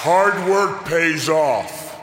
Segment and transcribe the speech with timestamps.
[0.00, 2.00] Hard work pays off.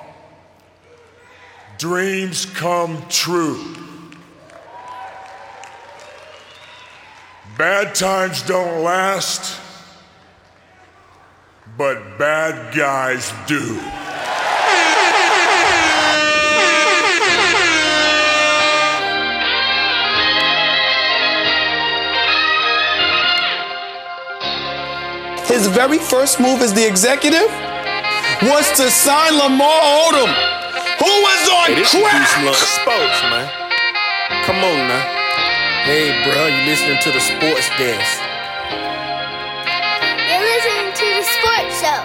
[1.78, 3.74] Dreams come true.
[7.58, 9.62] Bad times don't last,
[11.78, 13.80] but bad guys do.
[25.46, 27.50] His very first move as the executive
[28.44, 30.28] was to sign Lamar Odom,
[31.00, 32.42] who was on Hey, this crack.
[32.42, 33.48] Deuce Sports, man.
[34.44, 35.00] Come on now.
[35.86, 38.22] Hey, bro, you listening to the sports desk?
[40.28, 42.02] You're listening to the sports show.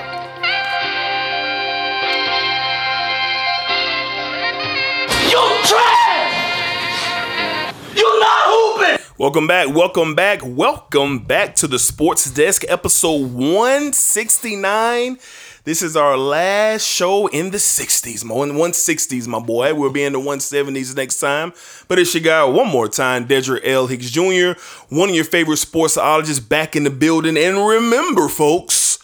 [5.30, 6.35] You trash!
[7.97, 8.99] You not hooping!
[9.19, 15.19] Welcome back, welcome back, welcome back to the Sports Desk, episode 169.
[15.64, 19.74] This is our last show in the 60s, more in the 160s, my boy.
[19.74, 21.52] We'll be in the 170s next time.
[21.87, 23.87] But it's your guy one more time, Dedrick L.
[23.87, 27.37] Hicks Jr., one of your favorite sportsologists back in the building.
[27.37, 28.98] And remember, folks,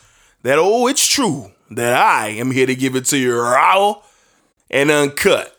[0.44, 4.00] that oh, it's true that I am here to give it to you raw
[4.70, 5.53] and uncut.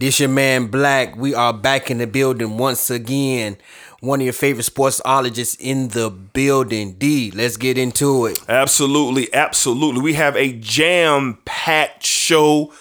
[0.00, 1.14] This your man Black.
[1.14, 3.58] We are back in the building once again.
[4.00, 6.94] One of your favorite sportsologists in the building.
[6.94, 8.40] D, let's get into it.
[8.48, 10.00] Absolutely, absolutely.
[10.00, 12.72] We have a jam-packed show.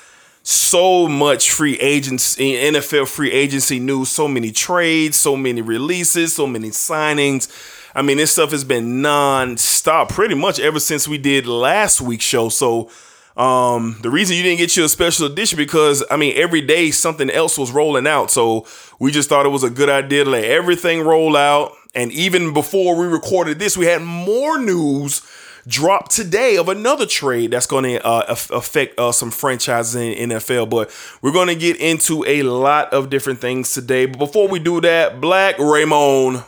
[0.44, 6.34] So much free agency, eh, NFL free agency news, so many trades, so many releases,
[6.34, 7.50] so many signings.
[7.94, 12.24] I mean, this stuff has been non-stop pretty much ever since we did last week's
[12.24, 12.48] show.
[12.48, 12.90] So
[13.40, 16.92] um, the reason you didn't get you a special edition because I mean every day
[16.92, 18.30] something else was rolling out.
[18.30, 18.68] So
[19.00, 21.72] we just thought it was a good idea to let everything roll out.
[21.96, 25.22] And even before we recorded this, we had more news
[25.66, 30.70] drop today of another trade that's going to uh, affect uh, some franchises in NFL.
[30.70, 34.06] But we're going to get into a lot of different things today.
[34.06, 36.44] But before we do that, Black Raymond.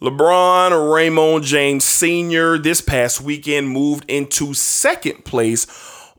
[0.00, 2.56] LeBron Raymond James Sr.
[2.56, 5.66] this past weekend moved into second place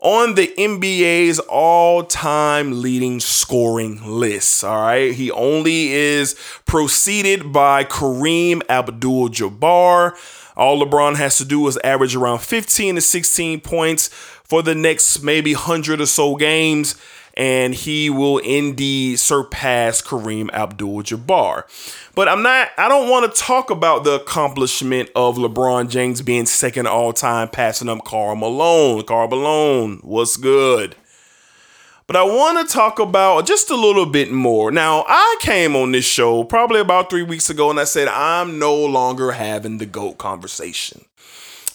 [0.02, 4.66] on the NBA's all time leading scoring list.
[4.66, 5.14] All right.
[5.14, 6.36] He only is
[6.66, 10.14] preceded by Kareem Abdul Jabbar.
[10.58, 14.10] All LeBron has to do is average around 15 to 16 points
[14.44, 16.96] for the next maybe 100 or so games
[17.36, 21.64] and he will indeed surpass Kareem Abdul Jabbar.
[22.16, 26.46] But I'm not, I don't want to talk about the accomplishment of LeBron James being
[26.46, 29.04] second all time, passing up Karl Malone.
[29.04, 30.96] Karl Malone, what's good?
[32.08, 34.72] But I want to talk about just a little bit more.
[34.72, 38.58] Now, I came on this show probably about three weeks ago and I said, I'm
[38.58, 41.06] no longer having the GOAT conversation.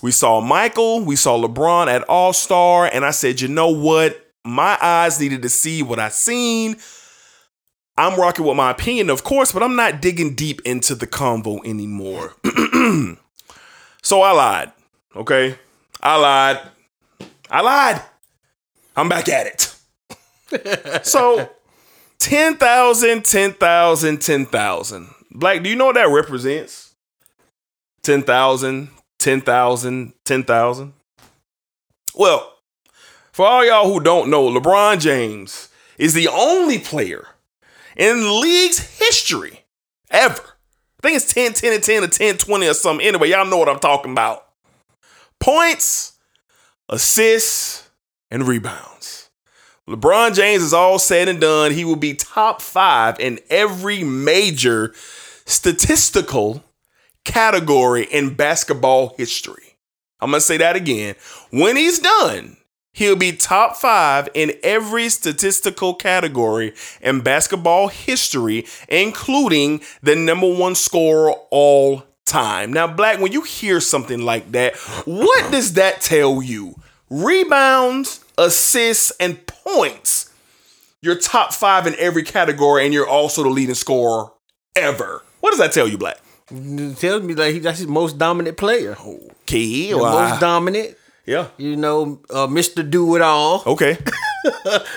[0.03, 4.24] We saw Michael, we saw LeBron at All Star, and I said, you know what?
[4.45, 6.77] My eyes needed to see what I seen.
[7.97, 11.65] I'm rocking with my opinion, of course, but I'm not digging deep into the convo
[11.65, 12.35] anymore.
[14.03, 14.73] so I lied.
[15.15, 15.57] Okay.
[16.03, 16.61] I lied.
[17.51, 18.03] I lied.
[18.97, 21.07] I'm back at it.
[21.07, 21.49] so
[22.19, 25.09] 10,000, 10,000, 10,000.
[25.31, 26.95] Black, do you know what that represents?
[28.03, 28.89] 10,000,
[29.19, 30.93] 10,000, 10,000.
[32.15, 32.54] Well,
[33.35, 35.69] for all y'all who don't know, LeBron James
[35.99, 37.27] is the only player
[37.97, 39.65] in league's history
[40.09, 40.41] ever.
[40.41, 43.05] I think it's 10, 10, and 10 or 10, 20 or something.
[43.05, 44.47] Anyway, y'all know what I'm talking about.
[45.41, 46.13] Points,
[46.89, 47.91] assists,
[48.31, 49.31] and rebounds.
[49.89, 51.73] LeBron James is all said and done.
[51.73, 54.95] He will be top five in every major
[55.45, 56.63] statistical
[57.25, 59.77] category in basketball history.
[60.21, 61.17] I'm going to say that again.
[61.51, 62.59] When he's done,
[62.95, 66.73] he'll be top five in every statistical category
[67.03, 72.73] in basketball history, including the number one scorer all time.
[72.73, 76.75] Now, Black, when you hear something like that, what does that tell you?
[77.11, 80.31] Rebounds, assists, and points.
[81.03, 84.33] You're top five in every category, and you're also the leading scorer
[84.75, 85.23] ever.
[85.41, 86.19] What does that tell you, Black?
[86.51, 88.97] It tells me like he, that's his most dominant player.
[89.47, 90.97] Key, The most dominant.
[91.27, 91.49] Yeah.
[91.57, 92.89] You know, uh, Mr.
[92.89, 93.63] Do It All.
[93.67, 93.99] Okay.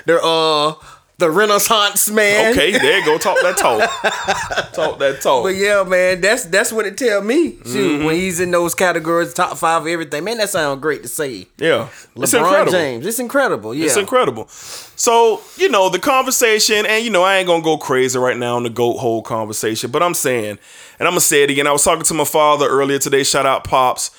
[0.06, 0.74] The uh
[1.20, 2.52] the Renaissance man.
[2.52, 2.72] Okay.
[2.78, 3.18] There you go.
[3.18, 3.80] Talk that talk.
[4.74, 5.44] talk that talk.
[5.44, 7.52] But yeah, man, that's that's what it tell me.
[7.66, 8.06] Shoot, Mm-hmm.
[8.06, 11.48] when he's in those categories, top five, of everything, man, that sounds great to say.
[11.58, 11.88] yeah.
[12.18, 12.72] It's incredible.
[12.72, 13.74] James, it's incredible.
[13.74, 14.48] Yeah, It's incredible.
[14.50, 18.56] So, you know, the conversation, and you know, I ain't gonna go crazy right now
[18.58, 20.60] on the GOAT hole conversation, but I'm saying,
[21.00, 21.68] and I'm gonna say it again.
[21.68, 24.12] I was talking to my father earlier today, shout out Pops,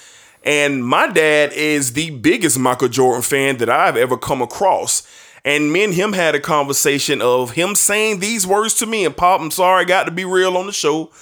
[0.48, 5.06] And my dad is the biggest Michael Jordan fan that I've ever come across.
[5.44, 9.04] And me and him had a conversation of him saying these words to me.
[9.04, 11.12] And Pop, I'm sorry, I got to be real on the show.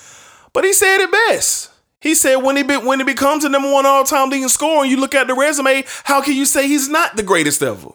[0.52, 1.72] But he said it best.
[2.00, 4.82] He said when he be, when he becomes the number one all time leading scorer,
[4.82, 7.90] and you look at the resume, how can you say he's not the greatest ever?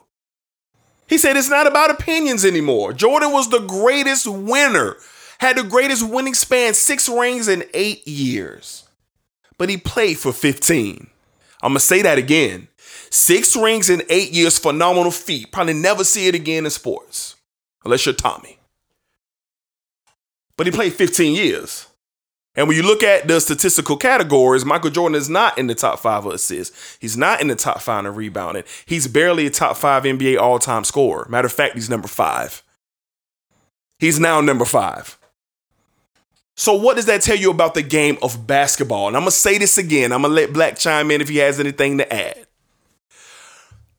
[1.08, 2.92] He said it's not about opinions anymore.
[2.92, 4.98] Jordan was the greatest winner,
[5.40, 8.84] had the greatest winning span, six rings in eight years.
[9.58, 11.08] But he played for 15.
[11.62, 12.68] I'm gonna say that again.
[13.10, 15.52] Six rings in eight years, phenomenal feat.
[15.52, 17.36] Probably never see it again in sports,
[17.84, 18.58] unless you're Tommy.
[20.58, 21.88] But he played 15 years.
[22.54, 26.00] And when you look at the statistical categories, Michael Jordan is not in the top
[26.00, 26.98] five of assists.
[27.00, 28.64] He's not in the top five in rebounding.
[28.86, 31.26] He's barely a top five NBA all time scorer.
[31.30, 32.62] Matter of fact, he's number five.
[34.00, 35.18] He's now number five.
[36.56, 39.08] So, what does that tell you about the game of basketball?
[39.08, 40.12] And I'm going to say this again.
[40.12, 42.46] I'm going to let Black chime in if he has anything to add.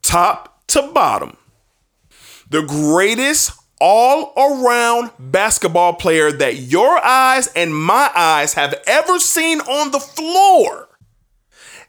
[0.02, 1.36] Top to bottom,
[2.50, 9.60] the greatest all around basketball player that your eyes and my eyes have ever seen
[9.60, 10.88] on the floor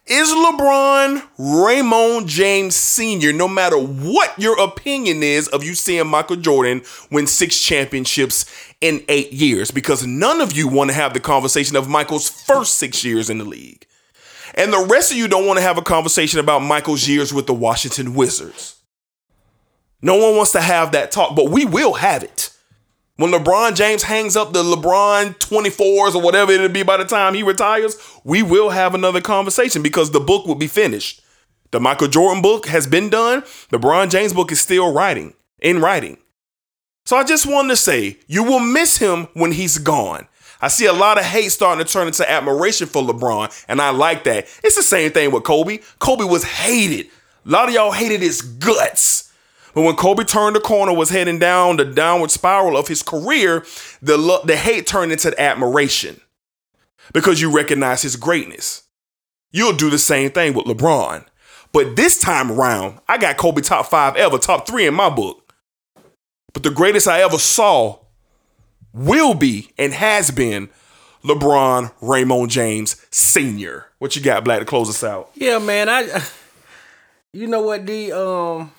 [0.06, 6.36] is LeBron Raymond James Sr., no matter what your opinion is of you seeing Michael
[6.36, 8.46] Jordan win six championships
[8.84, 12.76] in eight years, because none of you want to have the conversation of Michael's first
[12.76, 13.88] six years in the league.
[14.56, 17.48] And the rest of you don't want to have a conversation about Michael's years with
[17.48, 18.76] the Washington Wizards.
[20.02, 22.50] No one wants to have that talk, but we will have it.
[23.16, 27.36] When LeBron James hangs up the LeBron 24s or whatever it'll be by the time
[27.36, 27.96] he retires,
[28.26, 31.22] we will have another conversation because the book will be finished.
[31.72, 33.44] The Michael Jordan book has been done.
[33.70, 36.18] The LeBron James book is still writing, in writing.
[37.06, 40.28] So I just wanted to say, you will miss him when he's gone.
[40.62, 43.90] I see a lot of hate starting to turn into admiration for LeBron, and I
[43.90, 44.46] like that.
[44.64, 45.80] It's the same thing with Kobe.
[46.00, 47.08] Kobe was hated.
[47.46, 49.34] A lot of y'all hated his guts.
[49.76, 53.66] But when Kobe turned the corner, was heading down the downward spiral of his career,
[54.02, 56.22] the lo- the hate turned into admiration
[57.12, 58.84] because you recognize his greatness.
[59.52, 61.26] You'll do the same thing with LeBron.
[61.74, 65.43] But this time around, I got Kobe top five ever, top three in my book.
[66.54, 68.00] But the greatest I ever saw
[68.94, 70.70] will be and has been
[71.24, 73.88] LeBron Raymond James Sr.
[74.00, 75.32] What you got, Black, to close us out?
[75.34, 75.90] Yeah, man.
[75.90, 76.24] I,
[77.32, 78.12] you know what, D.
[78.12, 78.72] Um,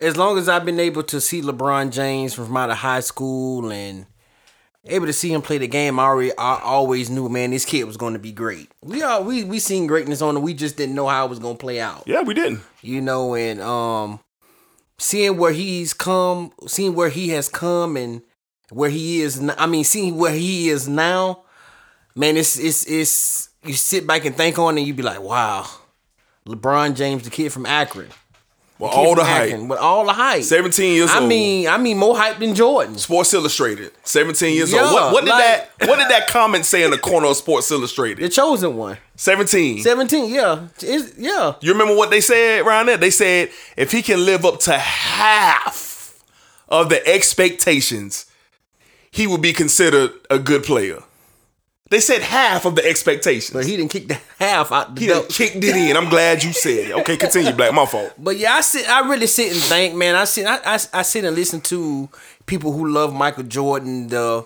[0.00, 3.70] as long as I've been able to see LeBron James from out of high school
[3.70, 4.06] and
[4.84, 7.84] able to see him play the game, I already I always knew, man, this kid
[7.84, 8.70] was going to be great.
[8.82, 10.42] We all we we seen greatness on him.
[10.42, 12.04] We just didn't know how it was going to play out.
[12.06, 12.62] Yeah, we didn't.
[12.82, 14.20] You know, and um,
[14.98, 18.22] seeing where he's come, seeing where he has come, and
[18.70, 19.48] where he is.
[19.58, 21.44] I mean, seeing where he is now,
[22.14, 23.48] man, it's it's it's.
[23.64, 25.66] You sit back and think on it, and you be like, wow,
[26.46, 28.10] LeBron James, the kid from Akron.
[28.78, 29.60] Kid all the from hype.
[29.70, 30.42] With all the hype.
[30.42, 31.28] 17 years I old.
[31.28, 32.98] mean, I mean, more hype than Jordan.
[32.98, 34.92] Sports Illustrated, 17 years Yeah, old.
[34.92, 35.44] What, what did like-
[35.78, 38.22] that what did that comment say in the corner of Sports Illustrated?
[38.22, 38.98] The chosen one.
[39.16, 39.80] 17.
[39.82, 40.66] 17, yeah.
[40.82, 41.54] It's, yeah.
[41.62, 42.98] You remember what they said around there?
[42.98, 46.22] They said if he can live up to half
[46.68, 48.26] of the expectations,
[49.10, 50.98] he would be considered a good player.
[51.88, 53.52] They said half of the expectations.
[53.52, 55.96] But he didn't kick the half out the he done kicked it in.
[55.96, 56.92] I'm glad you said it.
[56.92, 57.72] Okay, continue, Black.
[57.72, 58.12] My fault.
[58.18, 58.88] But yeah, I sit.
[58.88, 60.16] I really sit and think, man.
[60.16, 60.46] I sit.
[60.46, 62.08] I, I, I sit and listen to
[62.46, 64.08] people who love Michael Jordan.
[64.08, 64.44] The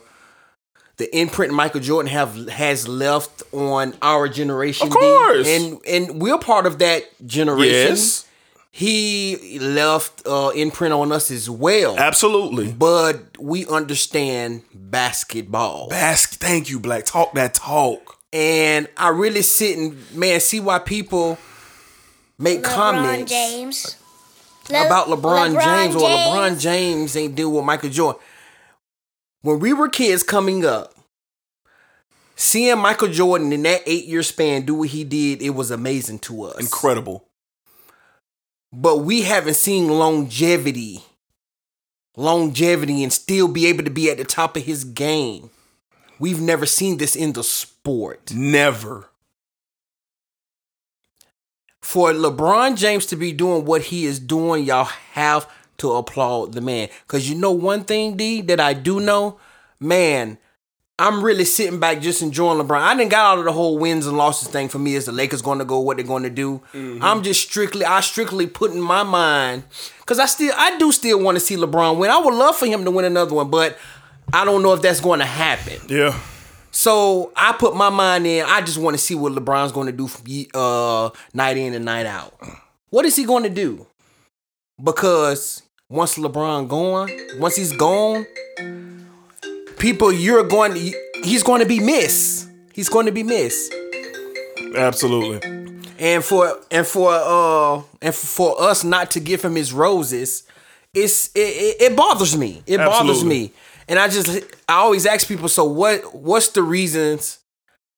[0.98, 4.88] the imprint Michael Jordan have has left on our generation.
[4.88, 5.48] Of course.
[5.48, 7.72] And and we're part of that generation.
[7.72, 8.26] Yes,
[8.72, 11.98] He left uh, imprint on us as well.
[11.98, 12.72] absolutely.
[12.72, 15.88] But we understand basketball.
[15.88, 16.38] Bask.
[16.38, 17.04] Thank you, Black.
[17.04, 18.18] Talk that talk.
[18.32, 21.36] and I really sit and man see why people
[22.38, 23.96] make LeBron comments James.
[24.68, 28.22] About LeBron, James, or LeBron James ain't deal with Michael Jordan.
[29.42, 30.94] When we were kids coming up,
[32.36, 36.20] seeing Michael Jordan in that eight year span do what he did, it was amazing
[36.20, 36.60] to us.
[36.60, 37.26] Incredible.
[38.72, 41.02] But we haven't seen longevity,
[42.16, 45.50] longevity, and still be able to be at the top of his game.
[46.18, 48.32] We've never seen this in the sport.
[48.32, 49.10] Never.
[51.80, 56.60] for LeBron James to be doing what he is doing, y'all have to applaud the
[56.60, 56.88] man.
[57.08, 59.40] Cause you know one thing, D, that I do know,
[59.80, 60.38] man.
[61.00, 62.80] I'm really sitting back just enjoying LeBron.
[62.80, 64.94] I didn't got out of the whole wins and losses thing for me.
[64.94, 65.80] Is the Lakers going to go?
[65.80, 66.62] What they're going to do?
[67.02, 69.64] I'm just strictly, I strictly put in my mind
[70.00, 72.10] because I still, I do still want to see LeBron win.
[72.10, 73.78] I would love for him to win another one, but
[74.32, 75.80] I don't know if that's going to happen.
[75.88, 76.18] Yeah.
[76.70, 78.44] So I put my mind in.
[78.46, 81.84] I just want to see what LeBron's going to do from uh, night in and
[81.84, 82.34] night out.
[82.90, 83.86] What is he going to do?
[84.82, 88.26] Because once LeBron gone, once he's gone,
[89.80, 92.48] people you're going to, he's going to be missed.
[92.72, 93.74] He's going to be missed.
[94.76, 95.40] Absolutely.
[95.98, 100.44] And for and for uh and for us not to give him his roses,
[100.94, 102.62] it's it, it, it bothers me.
[102.66, 103.52] It bothers me.
[103.88, 104.28] And I just
[104.68, 107.40] I always ask people, so what what's the reasons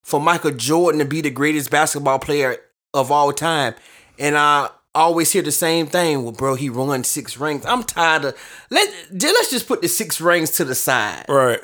[0.03, 2.57] for Michael Jordan to be the greatest basketball player
[2.93, 3.75] of all time?
[4.19, 6.23] And I always hear the same thing.
[6.23, 7.65] Well, bro, he won six rings.
[7.67, 8.37] I'm tired of
[8.71, 11.25] let let's just put the six rings to the side.
[11.29, 11.61] Right.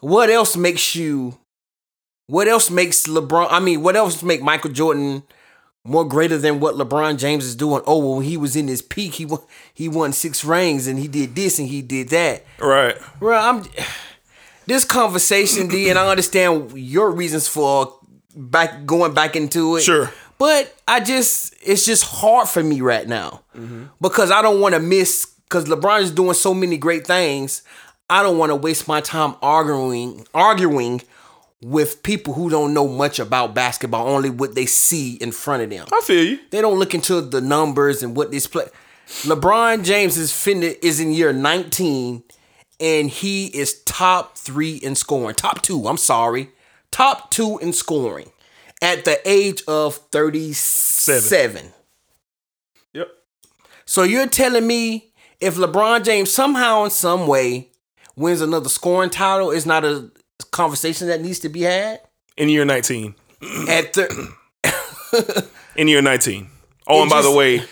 [0.00, 1.38] What else makes you?
[2.28, 3.48] What else makes LeBron?
[3.50, 5.22] I mean, what else make Michael Jordan
[5.84, 7.82] more greater than what LeBron James is doing?
[7.86, 9.40] Oh, well, when he was in his peak, he won,
[9.72, 12.44] he won six rings and he did this and he did that.
[12.58, 12.96] Right.
[13.20, 13.64] Bro, I'm
[14.66, 17.96] this conversation, D, and I understand your reasons for
[18.34, 19.82] back going back into it.
[19.82, 20.10] Sure.
[20.38, 23.42] But I just it's just hard for me right now.
[24.00, 27.62] Because I don't want to miss because LeBron is doing so many great things.
[28.08, 31.02] I don't want to waste my time arguing arguing
[31.62, 35.70] with people who don't know much about basketball, only what they see in front of
[35.70, 35.86] them.
[35.92, 36.38] I feel you.
[36.50, 38.66] They don't look into the numbers and what this play.
[39.22, 42.22] LeBron James is finna, is in year 19
[42.78, 45.34] and he is top 3 in scoring.
[45.34, 46.50] Top 2, I'm sorry.
[46.90, 48.30] Top 2 in scoring
[48.82, 51.72] at the age of 37.
[52.92, 53.08] Yep.
[53.84, 57.70] So you're telling me if LeBron James somehow in some way
[58.16, 60.10] wins another scoring title is not a
[60.50, 62.00] conversation that needs to be had
[62.36, 63.14] In year 19.
[63.68, 64.34] at the
[65.76, 66.48] In year 19.
[66.88, 67.62] Oh, and by the way,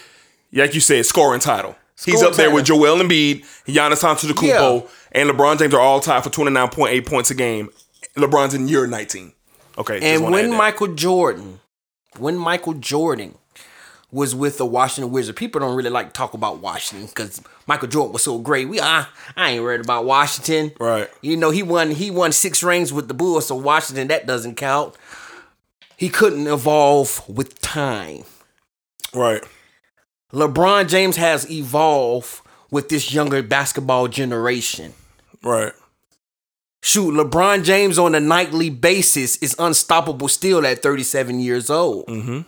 [0.52, 1.76] like you said, scoring title.
[1.96, 2.78] Scoring He's up there with title.
[2.80, 4.88] Joel Embiid, Giannis Antetokounmpo, Yeah.
[5.12, 7.70] and LeBron James are all tied for 29.8 points a game.
[8.16, 9.32] LeBron's in year 19.
[9.78, 10.14] Okay.
[10.14, 10.50] And when.
[10.52, 11.60] Michael Jordan,
[12.18, 13.34] when Michael Jordan
[14.10, 17.88] was with the Washington Wizards, people don't really like to talk about Washington because Michael
[17.88, 18.68] Jordan was so great.
[18.68, 20.72] We I, I ain't worried about Washington.
[20.78, 21.10] Right.
[21.20, 24.54] You know, he won he won six rings with the Bulls, so Washington that doesn't
[24.54, 24.94] count.
[25.96, 28.24] He couldn't evolve with time.
[29.12, 29.42] Right.
[30.32, 32.40] LeBron James has evolved
[32.70, 34.94] with this younger basketball generation.
[35.42, 35.72] Right.
[36.86, 42.06] Shoot, LeBron James on a nightly basis is unstoppable still at 37 years old.
[42.08, 42.40] Mm-hmm.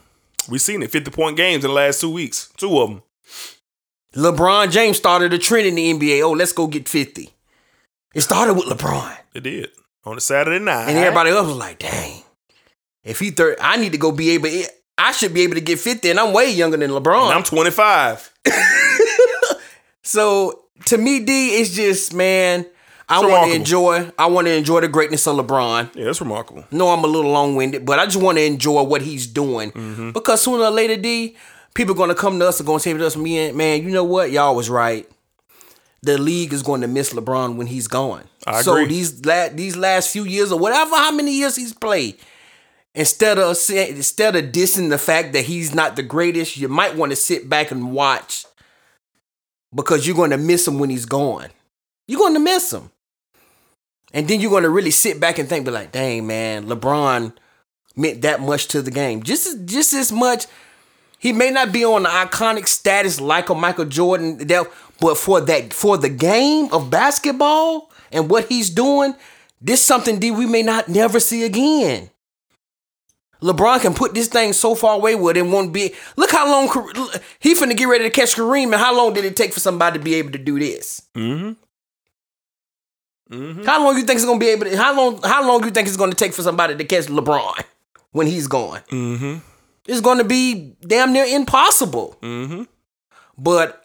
[0.52, 0.90] We've seen it.
[0.90, 2.52] 50 point games in the last two weeks.
[2.58, 3.02] Two of them.
[4.14, 6.22] LeBron James started a trend in the NBA.
[6.22, 7.30] Oh, let's go get 50.
[8.14, 9.16] It started with LeBron.
[9.32, 9.70] It did.
[10.04, 10.90] On a Saturday night.
[10.90, 12.22] And everybody else was like, dang.
[13.04, 14.50] If he third, I need to go be able
[14.98, 17.28] I should be able to get 50, and I'm way younger than LeBron.
[17.28, 18.32] And I'm 25.
[20.02, 22.64] So to me, D, it's just, man,
[23.08, 25.94] I want to enjoy, I want to enjoy the greatness of LeBron.
[25.94, 26.64] Yeah, that's remarkable.
[26.72, 29.70] No, I'm a little long winded, but I just want to enjoy what he's doing
[29.72, 30.10] Mm-hmm.
[30.12, 31.36] because sooner or later, D,
[31.74, 33.90] people are gonna come to us and gonna say to us, "Me and man, you
[33.90, 34.30] know what?
[34.32, 35.08] Y'all was right.
[36.02, 38.24] The league is going to miss LeBron when he's gone.
[38.46, 38.86] I so agree.
[38.88, 42.16] these la- these last few years or whatever, how many years he's played,
[42.94, 47.10] instead of instead of dissing the fact that he's not the greatest, you might want
[47.10, 48.44] to sit back and watch
[49.74, 51.48] because you're going to miss him when he's gone.
[52.06, 52.90] You're going to miss him.
[54.16, 57.34] And then you're going to really sit back and think, be like, dang, man, LeBron
[57.94, 59.22] meant that much to the game.
[59.22, 60.46] Just, just as much.
[61.18, 64.38] He may not be on the iconic status like a Michael Jordan,
[65.00, 69.14] but for that, for the game of basketball and what he's doing,
[69.60, 72.08] this something we may not never see again.
[73.42, 75.94] LeBron can put this thing so far away where it won't be.
[76.16, 76.68] Look how long
[77.38, 79.98] he finna get ready to catch Kareem, and how long did it take for somebody
[79.98, 81.02] to be able to do this?
[81.14, 81.52] Mm-hmm.
[83.30, 84.76] How long you think it's gonna be able to?
[84.76, 85.20] How long?
[85.22, 87.64] How long you think it's gonna take for somebody to catch LeBron
[88.12, 88.80] when he's gone?
[88.90, 89.38] Mm-hmm.
[89.86, 92.16] It's gonna be damn near impossible.
[92.22, 92.64] Mm-hmm.
[93.36, 93.84] But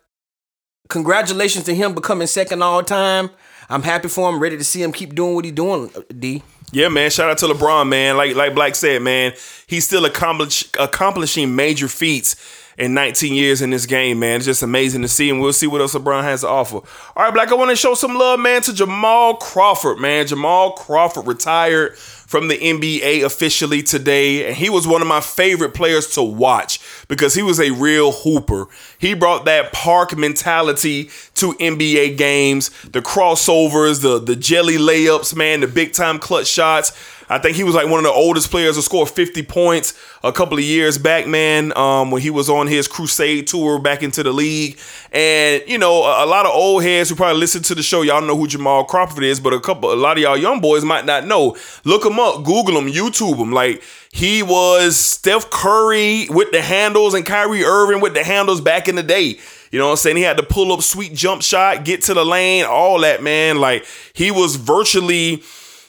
[0.89, 3.31] congratulations to him becoming second all time.
[3.67, 4.39] I'm happy for him.
[4.39, 5.89] Ready to see him keep doing what he's doing.
[6.19, 6.43] D.
[6.71, 7.09] Yeah, man.
[7.09, 8.17] Shout out to LeBron, man.
[8.17, 9.33] Like like Black said, man,
[9.65, 12.35] he's still accomplish, accomplishing major feats
[12.77, 14.37] in 19 years in this game, man.
[14.37, 16.77] It's just amazing to see, and we'll see what else LeBron has to offer.
[16.77, 20.27] All right, Black, I want to show some love, man, to Jamal Crawford, man.
[20.27, 21.97] Jamal Crawford retired
[22.31, 26.79] from the NBA officially today, and he was one of my favorite players to watch
[27.09, 28.67] because he was a real hooper.
[28.97, 35.59] He brought that park mentality to NBA games, the crossovers, the the jelly layups, man,
[35.59, 36.93] the big time clutch shots.
[37.31, 40.33] I think he was like one of the oldest players to score 50 points a
[40.33, 44.21] couple of years back, man, um, when he was on his crusade tour back into
[44.21, 44.77] the league.
[45.13, 48.01] And, you know, a, a lot of old heads who probably listen to the show,
[48.01, 50.83] y'all know who Jamal Crawford is, but a couple, a lot of y'all young boys
[50.83, 51.55] might not know.
[51.85, 53.53] Look him up, Google him, YouTube him.
[53.53, 58.89] Like, he was Steph Curry with the handles and Kyrie Irving with the handles back
[58.89, 59.39] in the day.
[59.71, 60.17] You know what I'm saying?
[60.17, 63.57] He had to pull up sweet jump shot, get to the lane, all that, man.
[63.57, 65.43] Like, he was virtually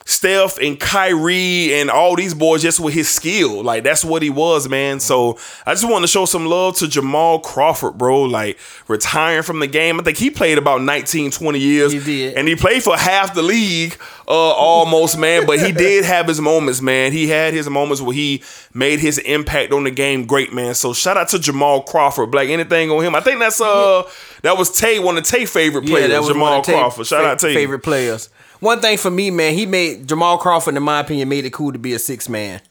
[0.05, 3.63] Steph and Kyrie and all these boys just with his skill.
[3.63, 4.99] Like that's what he was, man.
[4.99, 8.23] So I just want to show some love to Jamal Crawford, bro.
[8.23, 8.57] Like
[8.87, 9.99] retiring from the game.
[9.99, 11.93] I think he played about 19, 20 years.
[11.93, 12.35] He did.
[12.35, 13.95] And he played for half the league,
[14.27, 15.45] uh, almost, man.
[15.45, 17.13] But he did have his moments, man.
[17.13, 18.43] He had his moments where he
[18.73, 20.75] made his impact on the game great, man.
[20.75, 22.29] So shout out to Jamal Crawford.
[22.29, 23.15] Black, anything on him?
[23.15, 24.03] I think that's uh
[24.41, 27.07] that was Tay, one of Tay favorite players, that was Jamal Tay Crawford.
[27.07, 27.53] Shout fa- out to you.
[27.53, 28.29] favorite players.
[28.63, 31.73] One thing for me, man, he made Jamal Crawford, in my opinion, made it cool
[31.73, 32.61] to be a six man.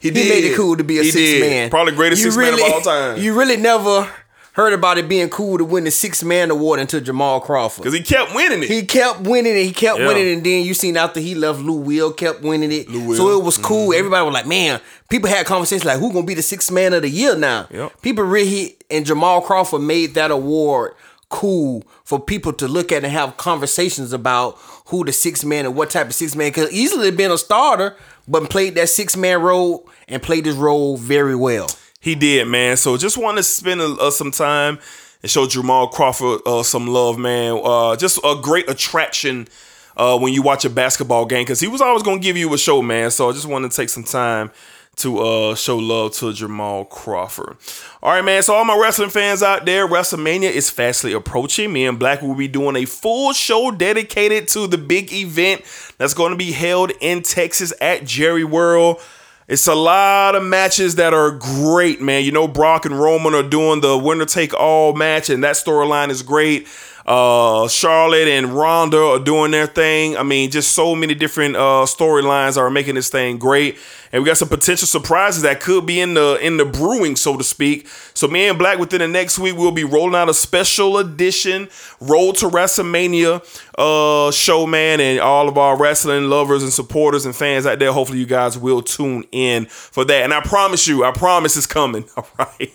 [0.00, 1.40] He did made it cool to be a He six did.
[1.40, 1.70] man.
[1.70, 3.20] Probably greatest You six man of all time.
[3.20, 4.08] You really never
[4.52, 7.82] heard about it being cool to win the six man award until Jamal Crawford.
[7.82, 8.68] Because he kept winning it.
[8.68, 9.64] He kept winning it.
[9.64, 10.06] He kept Yeah.
[10.06, 12.88] winning, it, and then you seen after he left, Lou Will kept winning it.
[12.88, 13.30] Lou So Will.
[13.34, 13.40] Mm-hmm.
[13.40, 13.92] it was cool.
[13.92, 17.02] Everybody was like, "Man." People had conversations like, "Who gonna be the sixth man of
[17.02, 18.02] the year now?" Yep.
[18.02, 20.94] People really and Jamal Crawford made that award
[21.28, 25.74] cool for people to look at and have conversations about who the six man and
[25.74, 29.40] what type of six man could easily been a starter, but played that six man
[29.42, 31.68] role and played his role very well.
[32.00, 32.76] He did, man.
[32.76, 34.78] So just want to spend uh, some time
[35.22, 37.60] and show Jamal Crawford uh, some love, man.
[37.62, 39.48] Uh, just a great attraction
[39.96, 42.52] uh, when you watch a basketball game because he was always going to give you
[42.54, 43.10] a show, man.
[43.10, 44.50] So I just want to take some time
[44.98, 47.56] to uh, show love to Jamal Crawford.
[48.02, 48.42] All right, man.
[48.42, 51.72] So all my wrestling fans out there, WrestleMania is fastly approaching.
[51.72, 55.62] Me and Black will be doing a full show dedicated to the big event
[55.98, 59.00] that's going to be held in Texas at Jerry World.
[59.48, 62.22] It's a lot of matches that are great, man.
[62.22, 66.10] You know, Brock and Roman are doing the winner take all match, and that storyline
[66.10, 66.68] is great.
[67.08, 70.14] Uh, Charlotte and Ronda are doing their thing.
[70.18, 73.78] I mean, just so many different uh, storylines are making this thing great,
[74.12, 77.38] and we got some potential surprises that could be in the in the brewing, so
[77.38, 77.88] to speak.
[78.12, 81.70] So, me and Black within the next week we'll be rolling out a special edition
[81.98, 83.42] Road to WrestleMania
[83.78, 87.90] uh, show, man, and all of our wrestling lovers and supporters and fans out there.
[87.90, 91.66] Hopefully, you guys will tune in for that, and I promise you, I promise it's
[91.66, 92.04] coming.
[92.18, 92.70] All right.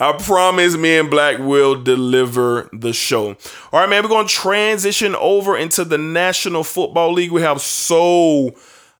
[0.00, 3.28] I promise me and Black will deliver the show.
[3.28, 7.32] All right, man, we're going to transition over into the National Football League.
[7.32, 8.54] We have so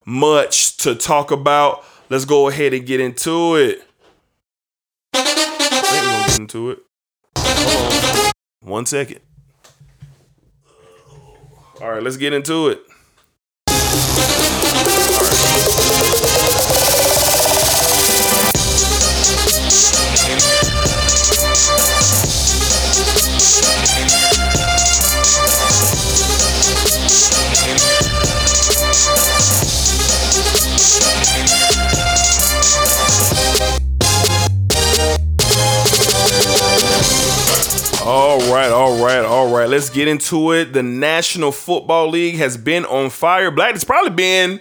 [0.04, 1.84] much to talk about.
[2.10, 3.82] Let's go ahead and get into it.
[5.12, 6.78] Get into it.
[7.36, 8.32] On.
[8.60, 9.20] One second.
[11.80, 12.80] All right, let's get into it.
[39.54, 39.68] Right.
[39.68, 40.72] Let's get into it.
[40.72, 43.50] The National Football League has been on fire.
[43.50, 44.60] Black, it's probably been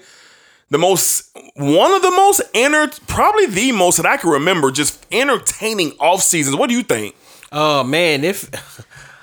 [0.70, 5.06] the most, one of the most enter, probably the most that I can remember, just
[5.12, 6.56] entertaining off seasons.
[6.56, 7.16] What do you think?
[7.52, 8.50] Oh man, if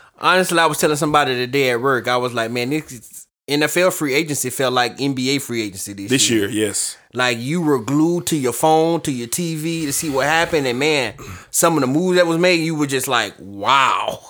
[0.18, 4.14] honestly, I was telling somebody today at work, I was like, man, this NFL free
[4.14, 6.96] agency felt like NBA free agency this, This year, yes.
[7.12, 10.78] Like you were glued to your phone, to your TV to see what happened, and
[10.78, 11.14] man,
[11.50, 14.20] some of the moves that was made, you were just like, wow.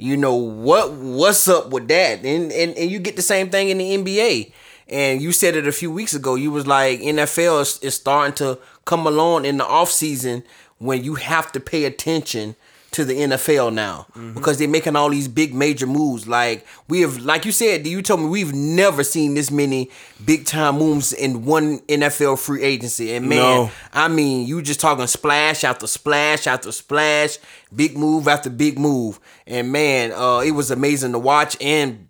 [0.00, 0.92] You know what?
[0.92, 2.24] What's up with that?
[2.24, 4.52] And and and you get the same thing in the NBA.
[4.88, 6.34] And you said it a few weeks ago.
[6.34, 10.42] You was like NFL is, is starting to come along in the off season
[10.78, 12.56] when you have to pay attention
[12.92, 16.26] to the NFL now because they're making all these big major moves.
[16.26, 19.90] Like we have, like you said, you told me we've never seen this many
[20.24, 23.12] big time moves in one NFL free agency.
[23.14, 23.70] And man, No.
[23.92, 27.38] I mean, you just talking splash after splash after splash,
[27.74, 29.20] big move after big move.
[29.46, 32.08] And man, uh, it was amazing to watch and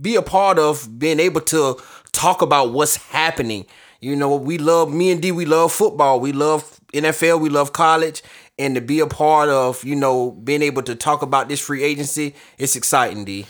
[0.00, 1.76] be a part of being able to
[2.12, 3.66] talk about what's happening.
[4.00, 5.30] You know, we love me and D.
[5.30, 6.20] We love football.
[6.20, 7.40] We love NFL.
[7.40, 8.22] We love college,
[8.60, 11.82] and to be a part of you know being able to talk about this free
[11.82, 13.46] agency, it's exciting, D.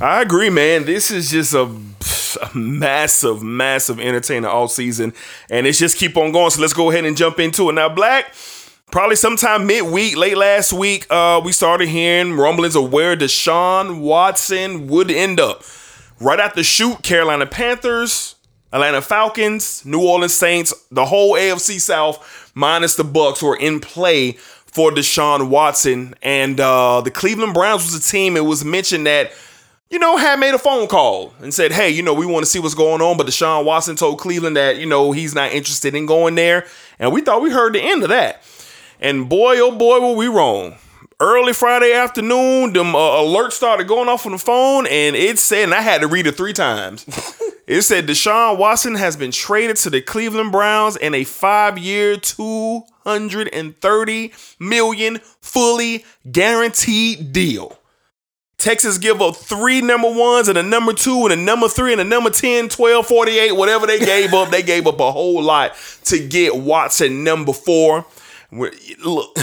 [0.00, 0.84] I agree, man.
[0.84, 1.70] This is just a,
[2.42, 5.12] a massive, massive entertainer all season,
[5.50, 6.50] and it's just keep on going.
[6.50, 7.88] So let's go ahead and jump into it now.
[7.88, 8.34] Black,
[8.90, 14.86] probably sometime midweek, late last week, uh, we started hearing rumblings of where Deshaun Watson
[14.88, 15.62] would end up.
[16.20, 18.36] Right the shoot, Carolina Panthers.
[18.72, 24.32] Atlanta Falcons, New Orleans Saints, the whole AFC South minus the Bucs were in play
[24.66, 28.36] for Deshaun Watson, and uh, the Cleveland Browns was a team.
[28.36, 29.32] It was mentioned that
[29.90, 32.50] you know had made a phone call and said, "Hey, you know, we want to
[32.50, 35.94] see what's going on," but Deshaun Watson told Cleveland that you know he's not interested
[35.94, 36.66] in going there,
[36.98, 38.42] and we thought we heard the end of that.
[39.00, 40.76] And boy, oh boy, were we wrong
[41.20, 45.64] early Friday afternoon, them uh, alerts started going off on the phone, and it said,
[45.64, 47.04] and I had to read it three times.
[47.66, 51.24] it said Deshaun Watson has been traded to the Cleveland Browns in a
[53.04, 57.78] hundred and thirty million fully guaranteed deal.
[58.56, 62.00] Texas give up three number ones and a number two and a number three and
[62.00, 64.50] a number 10, 12, 48, whatever they gave up.
[64.50, 68.06] They gave up a whole lot to get Watson number four.
[68.50, 69.36] Look,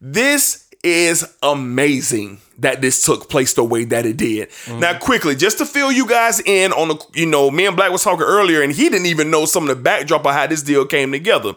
[0.00, 4.48] this is amazing that this took place the way that it did.
[4.48, 4.80] Mm-hmm.
[4.80, 7.90] Now, quickly, just to fill you guys in on the, you know, me and Black
[7.90, 10.62] was talking earlier, and he didn't even know some of the backdrop of how this
[10.62, 11.54] deal came together.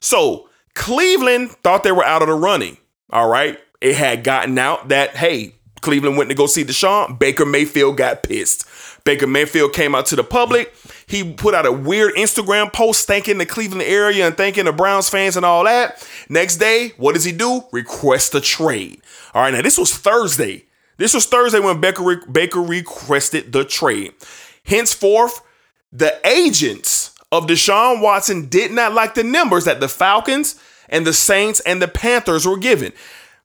[0.00, 2.78] So, Cleveland thought they were out of the running.
[3.10, 3.58] All right.
[3.80, 7.18] It had gotten out that, hey, Cleveland went to go see Deshaun.
[7.18, 8.66] Baker Mayfield got pissed.
[9.08, 10.74] Baker Mayfield came out to the public.
[11.06, 15.08] He put out a weird Instagram post thanking the Cleveland area and thanking the Browns
[15.08, 16.06] fans and all that.
[16.28, 17.64] Next day, what does he do?
[17.72, 19.00] Request a trade.
[19.32, 20.66] All right, now this was Thursday.
[20.98, 24.12] This was Thursday when Baker, Baker requested the trade.
[24.64, 25.40] Henceforth,
[25.90, 31.14] the agents of Deshaun Watson did not like the numbers that the Falcons and the
[31.14, 32.92] Saints and the Panthers were given.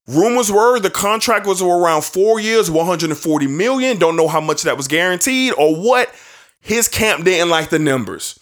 [0.08, 3.98] Rumors were the contract was around four years, 140 million.
[3.98, 6.14] Don't know how much that was guaranteed or what.
[6.60, 8.40] His camp didn't like the numbers.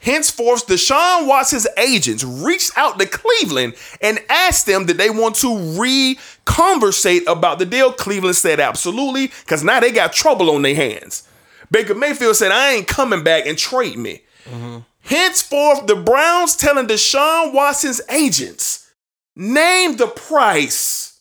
[0.00, 5.56] Henceforth, Deshaun Watson's agents reached out to Cleveland and asked them did they want to
[5.80, 7.92] re-conversate about the deal.
[7.92, 11.28] Cleveland said absolutely, because now they got trouble on their hands.
[11.70, 14.22] Baker Mayfield said, I ain't coming back and trade me.
[14.44, 14.78] Mm-hmm.
[15.02, 18.77] Henceforth, the Browns telling Deshaun Watson's agents,
[19.38, 21.20] name the price.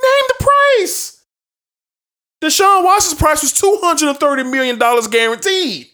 [0.00, 1.24] Name the price.
[2.42, 4.78] Deshaun Watson's price was $230 million
[5.10, 5.88] guaranteed.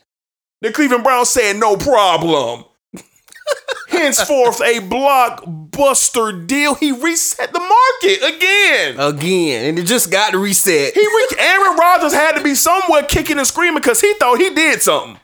[0.60, 2.64] The Cleveland Browns said no problem.
[3.88, 6.74] Henceforth, a blockbuster deal.
[6.74, 8.98] He reset the market again.
[8.98, 9.64] Again.
[9.66, 10.94] And it just got reset.
[10.94, 14.50] He re- Aaron Rodgers had to be somewhere kicking and screaming because he thought he
[14.50, 15.18] did something.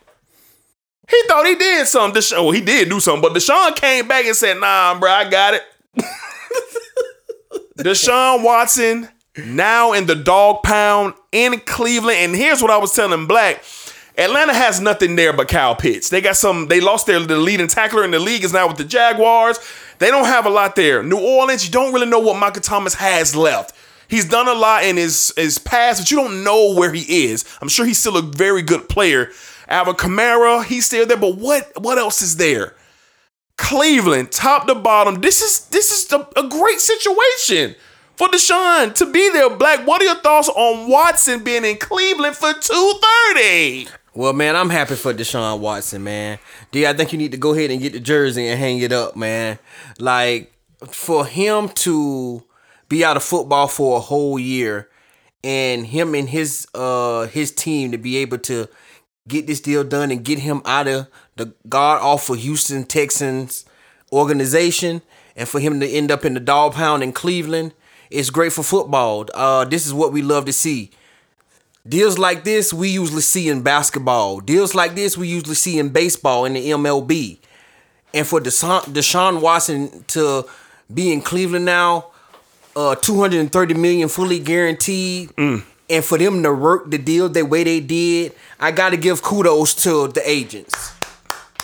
[1.11, 2.21] He thought he did something.
[2.21, 5.29] Desha- well, he did do something, but Deshaun came back and said, nah, bro, I
[5.29, 5.63] got it.
[7.79, 12.19] Deshaun Watson now in the dog pound in Cleveland.
[12.19, 13.63] And here's what I was telling Black.
[14.17, 16.09] Atlanta has nothing there but Kyle Pitts.
[16.09, 18.77] They got some, they lost their the leading tackler in the league is now with
[18.77, 19.61] the Jaguars.
[20.01, 21.05] They don't have a lot there.
[21.05, 23.77] New Orleans, you don't really know what Michael Thomas has left.
[24.09, 27.45] He's done a lot in his, his past, but you don't know where he is.
[27.63, 29.31] I'm sure he's still a very good player.
[29.69, 32.75] Alvin Kamara, he's still there, but what what else is there?
[33.59, 35.21] Cleveland, top to bottom.
[35.21, 37.77] This is this is a, a great situation
[38.17, 39.51] for Deshaun to be there.
[39.51, 43.89] Black, what are your thoughts on Watson being in Cleveland for 230?
[44.15, 46.39] Well, man, I'm happy for Deshaun Watson, man.
[46.71, 48.93] D, I think you need to go ahead and get the jersey and hang it
[48.93, 49.59] up, man.
[49.99, 50.53] Like,
[50.87, 52.43] for him to
[52.89, 54.89] be out of football for a whole year
[55.45, 58.69] and him and his uh his team to be able to
[59.29, 61.07] get this deal done and get him out of
[61.39, 63.65] the god awful Houston Texans
[64.13, 65.03] organization
[65.37, 67.73] and for him to end up in the dog pound in Cleveland
[68.11, 69.27] it's great for football.
[69.35, 70.91] Uh, this is what we love to see.
[71.87, 74.41] Deals like this we usually see in basketball.
[74.41, 77.39] Deals like this we usually see in baseball in the MLB.
[78.15, 80.47] And for Deshaun, Deshaun Watson to
[80.93, 82.07] be in Cleveland now,
[82.75, 85.31] uh, 230 million fully guaranteed.
[85.37, 85.65] Mm.
[85.91, 89.23] And for them to work the deal the way they did, I got to give
[89.23, 90.98] kudos to the agents.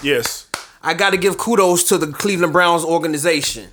[0.03, 0.49] Yes.
[0.83, 3.71] I got to give kudos to the Cleveland Browns organization.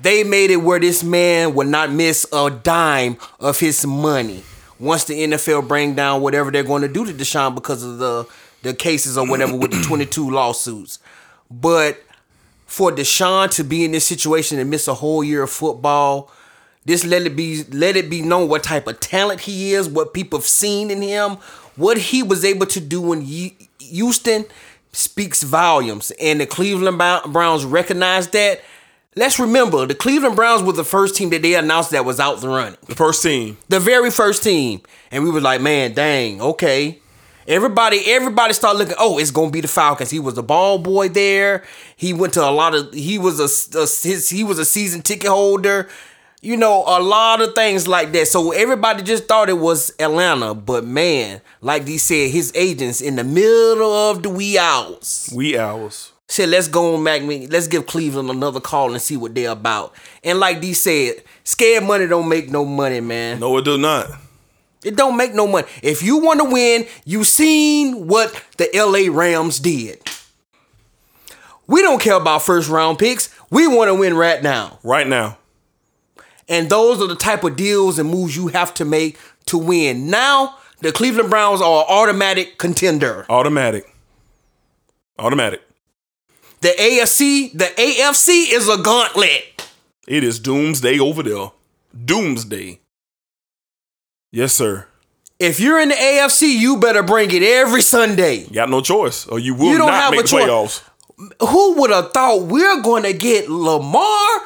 [0.00, 4.44] They made it where this man would not miss a dime of his money
[4.78, 8.26] once the NFL bring down whatever they're going to do to Deshaun because of the
[8.62, 10.98] the cases or whatever with the 22 lawsuits.
[11.50, 12.02] But
[12.66, 16.30] for Deshaun to be in this situation and miss a whole year of football,
[16.84, 20.14] this let it be let it be known what type of talent he is, what
[20.14, 21.36] people have seen in him,
[21.76, 23.22] what he was able to do in
[23.80, 24.44] Houston
[24.92, 28.60] speaks volumes, and the Cleveland Browns recognize that
[29.18, 32.40] Let's remember the Cleveland Browns were the first team that they announced that was out
[32.40, 32.76] the running.
[32.86, 33.56] The first team.
[33.68, 34.80] The very first team.
[35.10, 37.00] And we were like, man, dang, okay.
[37.48, 38.94] Everybody, everybody started looking.
[38.96, 40.10] Oh, it's gonna be the Falcons.
[40.10, 41.64] He was a ball boy there.
[41.96, 42.92] He went to a lot of.
[42.94, 45.88] He was a, a his, he was a season ticket holder.
[46.40, 48.28] You know, a lot of things like that.
[48.28, 53.16] So everybody just thought it was Atlanta, but man, like they said, his agents in
[53.16, 56.12] the middle of the wee hours We hours.
[56.28, 57.22] said, "Let's go on Mac.
[57.22, 61.82] Let's give Cleveland another call and see what they're about." And like D said, scared
[61.82, 63.40] money don't make no money, man.
[63.40, 64.08] No, it do not.
[64.84, 65.66] It don't make no money.
[65.82, 69.98] If you want to win, you seen what the LA Rams did.
[71.66, 73.28] We don't care about first round picks.
[73.50, 74.78] We want to win right now.
[74.84, 75.36] Right now.
[76.48, 80.08] And those are the type of deals and moves you have to make to win.
[80.10, 83.26] Now, the Cleveland Browns are an automatic contender.
[83.28, 83.92] Automatic.
[85.18, 85.62] Automatic.
[86.60, 89.68] The AFC, the AFC is a gauntlet.
[90.06, 91.50] It is doomsday over there.
[92.04, 92.80] Doomsday.
[94.32, 94.86] Yes, sir.
[95.38, 98.38] If you're in the AFC, you better bring it every Sunday.
[98.44, 100.44] You got no choice, or you will You don't not have make a the choice.
[100.48, 100.82] playoffs.
[101.48, 104.40] Who would have thought we're going to get Lamar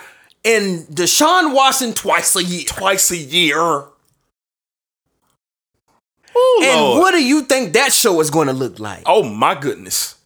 [0.44, 2.64] and Deshaun Watson twice a year?
[2.66, 3.84] Twice a year.
[6.34, 7.00] Oh, And Lord.
[7.00, 9.02] what do you think that show is going to look like?
[9.06, 10.16] Oh, my goodness.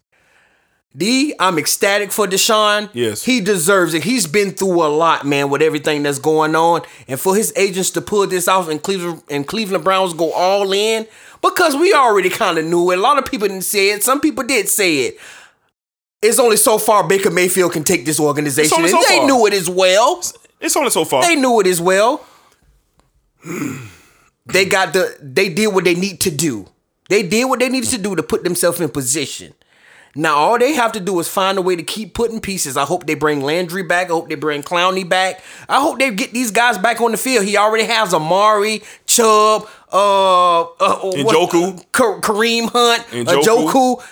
[0.96, 2.88] D, I'm ecstatic for Deshaun.
[2.94, 3.22] Yes.
[3.24, 4.04] He deserves it.
[4.04, 6.82] He's been through a lot, man, with everything that's going on.
[7.06, 10.72] And for his agents to pull this off and Cleveland and Cleveland Browns go all
[10.72, 11.06] in,
[11.42, 12.98] because we already kind of knew it.
[12.98, 14.04] A lot of people didn't say it.
[14.04, 15.18] Some people did say it.
[16.26, 18.70] It's only so far Baker Mayfield can take this organization.
[18.70, 19.26] so they far.
[19.26, 20.22] knew it as well.
[20.60, 21.22] It's only so far.
[21.22, 22.24] They knew it as well.
[24.46, 26.66] they got the they did what they need to do.
[27.08, 29.54] They did what they needed to do to put themselves in position.
[30.18, 32.78] Now all they have to do is find a way to keep putting pieces.
[32.78, 34.06] I hope they bring Landry back.
[34.06, 35.42] I hope they bring Clowney back.
[35.68, 37.44] I hope they get these guys back on the field.
[37.44, 40.64] He already has Amari, Chubb, uh, uh
[41.02, 41.84] what- Njoku.
[41.92, 43.42] Ka- Kareem Hunt, Njoku.
[43.42, 44.02] Joku.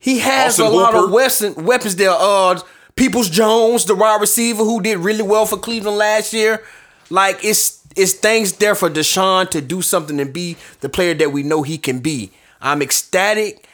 [0.00, 1.12] He has Austin a lot of Hooper.
[1.12, 2.10] weapons weapons there.
[2.10, 2.60] Uh,
[2.96, 6.64] Peoples Jones, the wide receiver who did really well for Cleveland last year.
[7.10, 11.32] Like it's it's things there for Deshaun to do something and be the player that
[11.32, 12.32] we know he can be.
[12.60, 13.66] I'm ecstatic.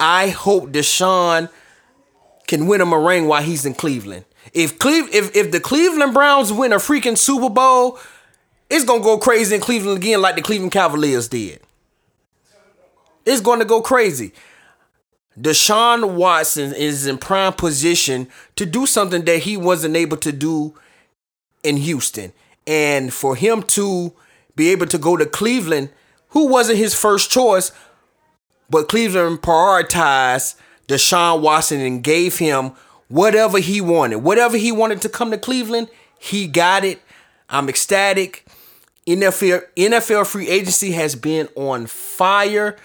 [0.00, 1.48] I hope Deshaun
[2.46, 4.24] can win him a ring while he's in Cleveland.
[4.52, 7.98] If Cleve, if if the Cleveland Browns win a freaking Super Bowl,
[8.68, 11.60] it's gonna go crazy in Cleveland again, like the Cleveland Cavaliers did.
[13.24, 14.32] It's gonna go crazy.
[15.38, 20.74] Deshaun Watson is in prime position to do something that he wasn't able to do
[21.62, 22.32] in Houston.
[22.66, 24.12] And for him to
[24.54, 25.90] be able to go to Cleveland,
[26.28, 27.72] who wasn't his first choice,
[28.70, 30.54] but Cleveland prioritized
[30.88, 32.72] Deshaun Watson and gave him
[33.08, 34.18] whatever he wanted.
[34.18, 37.00] Whatever he wanted to come to Cleveland, he got it.
[37.48, 38.44] I'm ecstatic.
[39.06, 42.76] NFL, NFL free agency has been on fire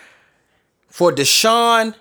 [0.88, 1.96] for Deshaun.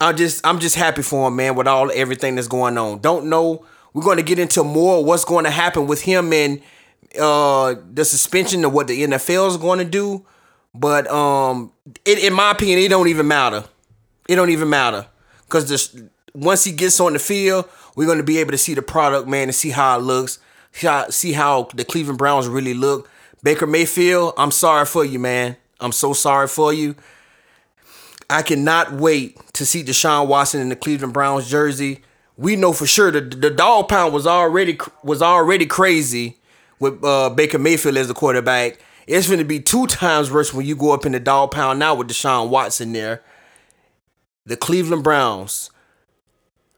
[0.00, 3.00] I'm just I'm just happy for him, man, with all everything that's going on.
[3.00, 3.64] Don't know.
[3.92, 6.60] We're going to get into more what's going to happen with him and
[7.18, 10.24] uh the suspension of what the NFL is going to do.
[10.74, 11.72] But um
[12.04, 13.64] it, in my opinion, it don't even matter.
[14.28, 15.06] It don't even matter.
[15.48, 15.96] Cause this
[16.34, 19.44] once he gets on the field, we're gonna be able to see the product, man,
[19.44, 20.38] and see how it looks.
[20.72, 23.10] See how, see how the Cleveland Browns really look.
[23.42, 25.56] Baker Mayfield, I'm sorry for you, man.
[25.80, 26.94] I'm so sorry for you.
[28.30, 32.00] I cannot wait to see Deshaun Watson in the Cleveland Browns jersey.
[32.36, 36.38] We know for sure that the dog pound was already was already crazy
[36.78, 38.78] with uh, Baker Mayfield as the quarterback.
[39.08, 41.78] It's going to be two times worse when you go up in the dog pound
[41.78, 43.22] now with Deshaun Watson there.
[44.46, 45.70] The Cleveland Browns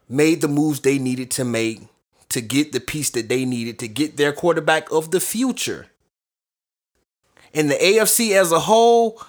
[0.09, 1.83] made the moves they needed to make
[2.31, 5.89] to get the piece that they needed to get their quarterback of the future.
[7.53, 9.21] In the AFC as a whole,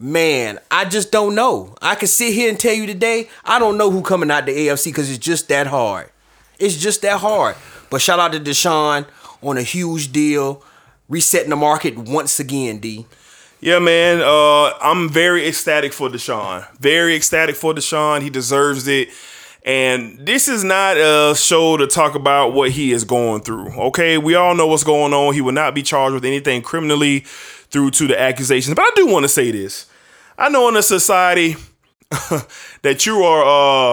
[0.00, 1.76] man, I just don't know.
[1.80, 4.52] I can sit here and tell you today, I don't know who coming out the
[4.52, 6.10] AFC because it's just that hard.
[6.58, 7.54] It's just that hard.
[7.90, 9.06] But shout out to Deshaun
[9.42, 10.64] on a huge deal,
[11.08, 13.06] resetting the market once again, D.
[13.60, 14.22] Yeah, man.
[14.22, 16.66] Uh, I'm very ecstatic for Deshaun.
[16.78, 18.22] Very ecstatic for Deshaun.
[18.22, 19.10] He deserves it.
[19.62, 23.68] And this is not a show to talk about what he is going through.
[23.88, 25.34] Okay, we all know what's going on.
[25.34, 28.74] He will not be charged with anything criminally through to the accusations.
[28.74, 29.89] But I do want to say this.
[30.40, 31.54] I know in a society
[32.82, 33.44] that you are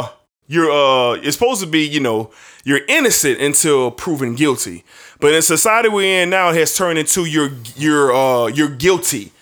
[0.04, 0.10] uh
[0.48, 2.32] you're uh it's supposed to be, you know,
[2.64, 4.84] you're innocent until proven guilty.
[5.20, 9.34] But in society we're in now it has turned into you're you're uh you're guilty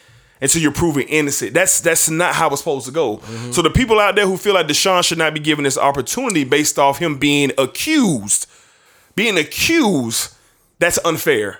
[0.41, 1.53] until you're proven innocent.
[1.53, 3.19] That's that's not how it's supposed to go.
[3.51, 6.43] So the people out there who feel like Deshaun should not be given this opportunity
[6.43, 8.47] based off him being accused,
[9.15, 10.33] being accused,
[10.79, 11.59] that's unfair.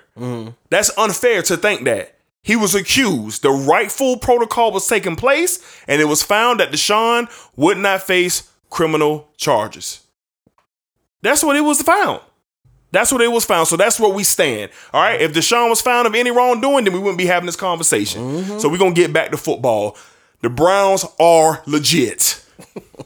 [0.70, 2.15] That's unfair to think that.
[2.46, 3.42] He was accused.
[3.42, 8.48] The rightful protocol was taking place, and it was found that Deshaun would not face
[8.70, 10.04] criminal charges.
[11.22, 12.20] That's what it was found.
[12.92, 13.66] That's what it was found.
[13.66, 14.70] So that's where we stand.
[14.92, 15.20] All right.
[15.20, 18.22] If Deshaun was found of any wrongdoing, then we wouldn't be having this conversation.
[18.22, 18.58] Mm-hmm.
[18.60, 19.96] So we're gonna get back to football.
[20.40, 22.44] The Browns are legit.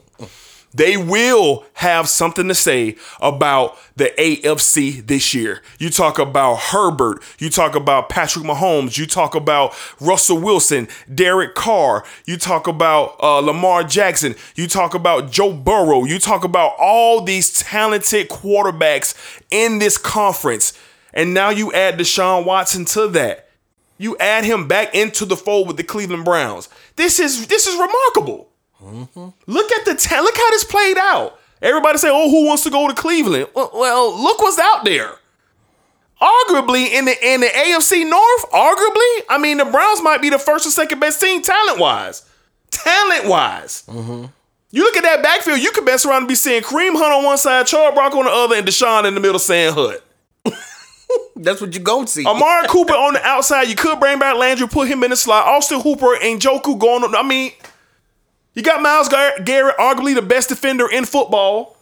[0.73, 5.63] they will have something to say about the AFC this year.
[5.79, 11.55] You talk about Herbert, you talk about Patrick Mahomes, you talk about Russell Wilson, Derek
[11.55, 16.75] Carr, you talk about uh, Lamar Jackson, you talk about Joe Burrow, you talk about
[16.79, 19.15] all these talented quarterbacks
[19.51, 20.73] in this conference.
[21.13, 23.49] And now you add Deshaun Watson to that.
[23.99, 26.69] You add him back into the fold with the Cleveland Browns.
[26.97, 28.50] This is this is remarkable.
[28.83, 29.29] Mm-hmm.
[29.47, 31.39] Look at the ta- look how this played out.
[31.63, 35.17] Everybody say, "Oh, who wants to go to Cleveland?" Well, well, look what's out there.
[36.21, 40.39] Arguably in the in the AFC North, arguably, I mean, the Browns might be the
[40.39, 42.27] first or second best team talent wise.
[42.71, 44.27] Talent wise, mm-hmm.
[44.71, 45.61] you look at that backfield.
[45.61, 48.25] You could best around and be seeing Kareem Hunt on one side, Charles Brock on
[48.25, 50.01] the other, and Deshaun in the middle saying Hood.
[51.37, 52.27] That's what you gonna see.
[52.27, 53.69] Amari Cooper on the outside.
[53.69, 55.47] You could bring back Landry, put him in the slot.
[55.47, 57.15] Austin Hooper and Njoku going on.
[57.15, 57.53] I mean,
[58.55, 61.77] you got Myles Garrett, arguably the best defender in football.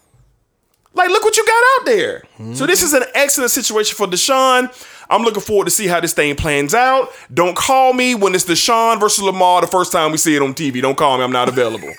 [0.95, 2.23] Like, look what you got out there.
[2.55, 4.69] So this is an excellent situation for Deshaun.
[5.11, 7.11] I'm looking forward to see how this thing plans out.
[7.33, 10.55] Don't call me when it's Deshaun versus Lamar the first time we see it on
[10.55, 10.83] TV.
[10.83, 11.25] Don't call me.
[11.25, 11.93] I'm not available.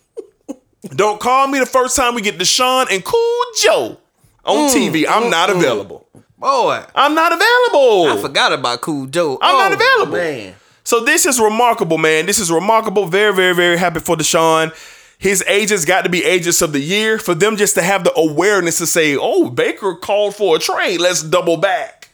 [0.90, 3.98] Don't call me the first time we get Deshaun and Cool Joe
[4.44, 5.06] on mm, TV.
[5.08, 5.56] I'm mm, not mm.
[5.56, 6.06] available.
[6.38, 8.18] Boy, I'm not available.
[8.18, 9.38] I forgot about Cool Joe.
[9.42, 10.12] I'm not Oh, available.
[10.16, 10.54] Man.
[10.90, 12.26] So this is remarkable, man.
[12.26, 13.06] This is remarkable.
[13.06, 14.74] Very, very, very happy for Deshaun.
[15.18, 18.12] His agents got to be agents of the year for them just to have the
[18.18, 21.00] awareness to say, "Oh, Baker called for a trade.
[21.00, 22.08] Let's double back,"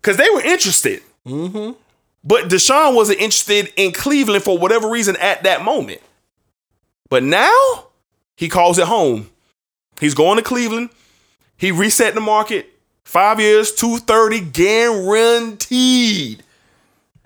[0.00, 1.02] because they were interested.
[1.26, 1.72] Mm-hmm.
[2.22, 6.02] But Deshaun wasn't interested in Cleveland for whatever reason at that moment.
[7.08, 7.88] But now
[8.36, 9.28] he calls it home.
[9.98, 10.90] He's going to Cleveland.
[11.56, 12.70] He reset the market.
[13.04, 16.43] Five years, 230 guaranteed.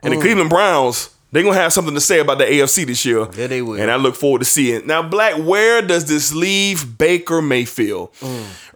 [0.03, 3.27] And the Cleveland Browns, they're gonna have something to say about the AFC this year.
[3.37, 3.81] Yeah, they will.
[3.81, 4.87] And I look forward to seeing.
[4.87, 8.11] Now, Black, where does this leave Baker Mayfield?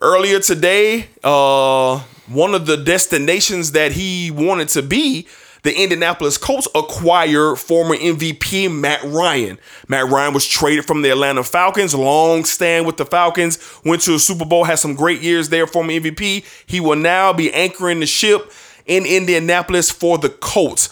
[0.01, 5.27] Earlier today, uh, one of the destinations that he wanted to be,
[5.63, 9.59] the Indianapolis Colts acquired former MVP Matt Ryan.
[9.87, 14.15] Matt Ryan was traded from the Atlanta Falcons, long stand with the Falcons, went to
[14.15, 16.45] a Super Bowl, had some great years there, former MVP.
[16.67, 18.51] He will now be anchoring the ship
[18.87, 20.89] in Indianapolis for the Colts.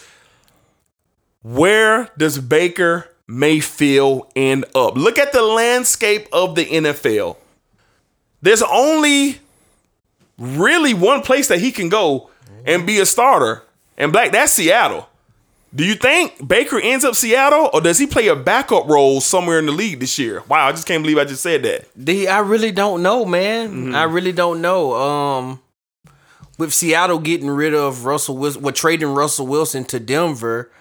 [1.43, 4.97] Where does Baker Mayfield end up?
[4.97, 7.37] Look at the landscape of the NFL.
[8.43, 9.41] There's only
[10.39, 12.31] really one place that he can go
[12.67, 13.63] and be a starter.
[13.97, 15.09] And Black, that's Seattle.
[15.73, 19.61] Do you think Baker ends up Seattle or does he play a backup role somewhere
[19.61, 20.43] in the league this year?
[20.49, 21.87] Wow, I just can't believe I just said that.
[22.03, 23.69] D, I really don't know, man.
[23.69, 23.95] Mm-hmm.
[23.95, 24.95] I really don't know.
[24.95, 25.61] Um,
[26.59, 30.73] with Seattle getting rid of Russell Wilson, well, trading Russell Wilson to Denver,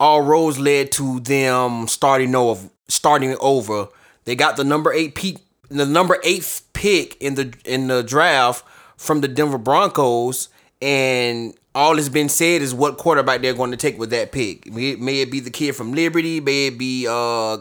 [0.00, 2.68] all roads led to them starting over.
[2.90, 3.88] Starting over,
[4.24, 8.64] they got the number eight peak, the number eight pick in the in the draft
[8.96, 10.48] from the Denver Broncos,
[10.80, 14.72] and all that's been said is what quarterback they're going to take with that pick.
[14.72, 17.58] May, may it be the kid from Liberty, may it be uh,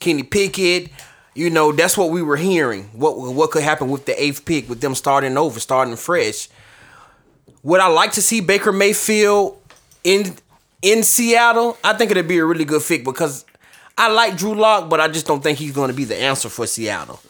[0.00, 0.90] Kenny Pickett.
[1.34, 2.84] You know, that's what we were hearing.
[2.92, 6.48] What what could happen with the eighth pick, with them starting over, starting fresh.
[7.62, 9.58] Would I like to see Baker Mayfield
[10.02, 10.34] in
[10.82, 11.78] in Seattle?
[11.82, 13.44] I think it'd be a really good fit because
[13.96, 16.48] I like Drew Lock, but I just don't think he's going to be the answer
[16.48, 17.20] for Seattle.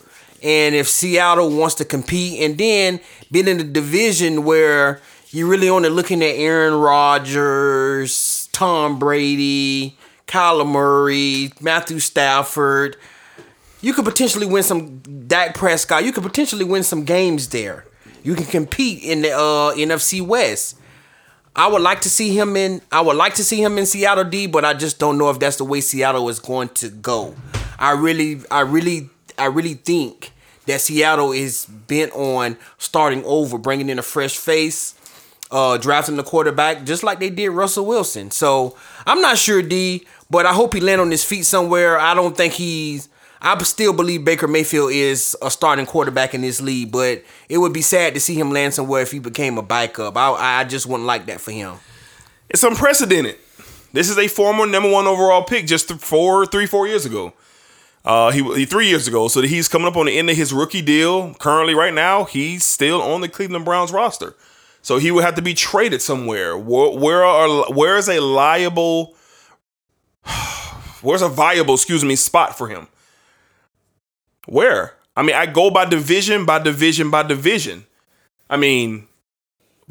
[0.43, 5.69] And if Seattle wants to compete and then being in a division where you're really
[5.69, 12.97] only looking at Aaron Rodgers, Tom Brady, Kyler Murray, Matthew Stafford,
[13.81, 16.05] you could potentially win some Dak Prescott.
[16.05, 17.85] You could potentially win some games there.
[18.23, 20.79] You can compete in the uh, NFC West.
[21.55, 22.81] I would like to see him in.
[22.91, 25.38] I would like to see him in Seattle D, but I just don't know if
[25.38, 27.35] that's the way Seattle is going to go.
[27.79, 30.33] I really, I really, I really think
[30.67, 34.95] that Seattle is bent on starting over, bringing in a fresh face,
[35.51, 38.31] uh, drafting the quarterback just like they did Russell Wilson.
[38.31, 41.99] So I'm not sure D, but I hope he land on his feet somewhere.
[41.99, 43.09] I don't think he's.
[43.44, 47.72] I still believe Baker Mayfield is a starting quarterback in this league, but it would
[47.72, 50.16] be sad to see him land somewhere if he became a backup.
[50.16, 51.74] I, I just wouldn't like that for him.
[52.48, 53.37] It's unprecedented.
[53.92, 57.33] This is a former number one overall pick just four, three, four years ago.
[58.04, 60.52] Uh, he, he three years ago, so he's coming up on the end of his
[60.52, 61.35] rookie deal.
[61.35, 64.35] Currently, right now, he's still on the Cleveland Browns roster,
[64.83, 66.56] so he would have to be traded somewhere.
[66.56, 69.17] Where, where are where is a liable,
[71.02, 72.88] where's a viable, excuse me, spot for him?
[74.47, 74.95] Where?
[75.17, 77.87] I mean, I go by division, by division, by division.
[78.49, 79.07] I mean,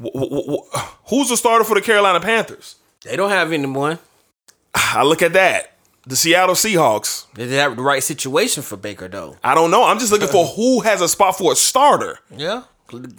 [0.01, 0.77] wh- wh- wh-
[1.09, 2.75] who's the starter for the Carolina Panthers?
[3.03, 3.99] They don't have anyone.
[4.73, 5.67] I look at that.
[6.07, 7.27] The Seattle Seahawks.
[7.35, 9.37] They have the right situation for Baker though.
[9.43, 9.83] I don't know.
[9.83, 12.17] I'm just looking for who has a spot for a starter.
[12.35, 12.63] Yeah.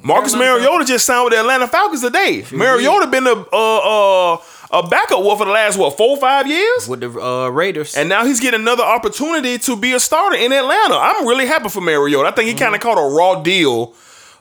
[0.03, 2.45] Marcus Mariota just signed with the Atlanta Falcons today.
[2.53, 4.37] Mariota been a uh, uh,
[4.73, 7.95] a backup what for the last what four five years, with the uh, Raiders.
[7.95, 10.95] and now he's getting another opportunity to be a starter in Atlanta.
[10.97, 12.29] I'm really happy for Mariota.
[12.29, 13.95] I think he kind of caught a raw deal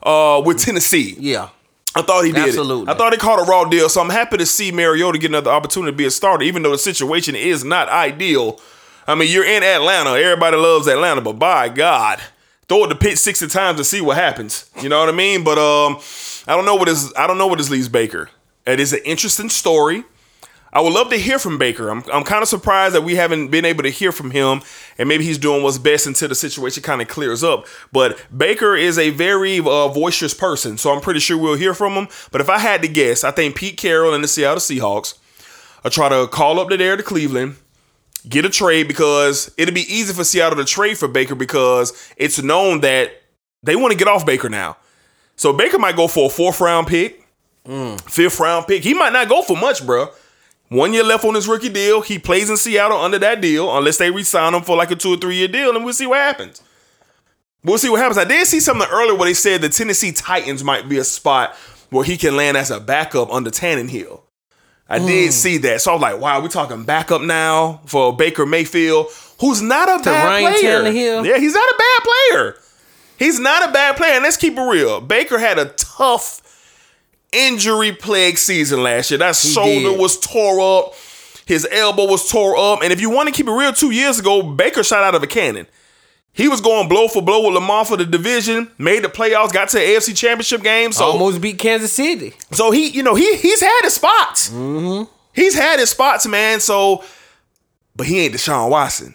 [0.03, 1.15] uh, with Tennessee.
[1.19, 1.49] yeah.
[1.93, 2.47] I thought he did.
[2.47, 2.84] Absolutely.
[2.84, 2.89] It.
[2.89, 3.89] I thought he caught a raw deal.
[3.89, 6.71] So I'm happy to see Mariota get another opportunity to be a starter, even though
[6.71, 8.61] the situation is not ideal.
[9.05, 10.11] I mean, you're in Atlanta.
[10.11, 12.21] Everybody loves Atlanta, but by God,
[12.69, 14.69] throw it to pit 60 times and see what happens.
[14.82, 15.43] You know what I mean?
[15.43, 15.97] But um,
[16.47, 18.29] I don't know what is I don't know what this leaves Baker.
[18.65, 20.05] It is an interesting story.
[20.74, 21.89] I would love to hear from Baker.
[21.89, 24.61] I'm, I'm kind of surprised that we haven't been able to hear from him,
[24.97, 27.67] and maybe he's doing what's best until the situation kind of clears up.
[27.91, 31.93] But Baker is a very uh, boisterous person, so I'm pretty sure we'll hear from
[31.93, 32.07] him.
[32.32, 35.17] But if I had to guess, I think Pete Carroll and the Seattle Seahawks
[35.84, 37.57] are try to call up the there to Cleveland,
[38.30, 42.41] get a trade because it'll be easy for Seattle to trade for Baker because it's
[42.41, 43.11] known that
[43.63, 44.78] they want to get off Baker now.
[45.36, 47.28] So Baker might go for a fourth round pick,
[48.07, 48.84] fifth round pick.
[48.84, 50.09] He might not go for much, bro.
[50.72, 51.99] One year left on his rookie deal.
[51.99, 55.13] He plays in Seattle under that deal, unless they re-sign him for like a two
[55.13, 56.61] or three year deal, and we'll see what happens.
[57.61, 58.17] We'll see what happens.
[58.17, 61.57] I did see something earlier where they said the Tennessee Titans might be a spot
[61.89, 64.22] where he can land as a backup under Tannehill.
[64.88, 65.32] I did hmm.
[65.32, 65.82] see that.
[65.82, 69.07] So I was like, wow, we're talking backup now for Baker Mayfield,
[69.41, 70.84] who's not a bad Ryan player.
[70.84, 71.26] Tannehill?
[71.26, 72.55] Yeah, he's not a bad player.
[73.19, 74.13] He's not a bad player.
[74.13, 75.01] And let's keep it real.
[75.01, 76.41] Baker had a tough
[77.32, 79.17] injury plague season last year.
[79.17, 79.99] That shoulder did.
[79.99, 80.93] was tore up.
[81.45, 82.82] His elbow was tore up.
[82.84, 85.23] And if you want to keep it real, two years ago, Baker shot out of
[85.23, 85.67] a cannon.
[86.34, 89.67] He was going blow for blow with Lamar for the division, made the playoffs, got
[89.69, 90.93] to the AFC championship game.
[90.93, 92.34] So Almost beat Kansas City.
[92.51, 94.49] so he, you know, he he's had his spots.
[94.49, 95.11] Mm-hmm.
[95.34, 96.61] He's had his spots, man.
[96.61, 97.03] So,
[97.97, 99.13] but he ain't Deshaun Watson,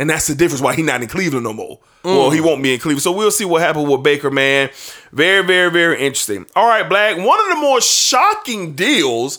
[0.00, 1.78] and that's the difference why he's not in Cleveland no more.
[2.02, 3.02] Well, he won't be in Cleveland.
[3.02, 4.70] So we'll see what happens with Baker, man.
[5.12, 6.46] Very, very, very interesting.
[6.56, 7.18] All right, Black.
[7.18, 9.38] One of the more shocking deals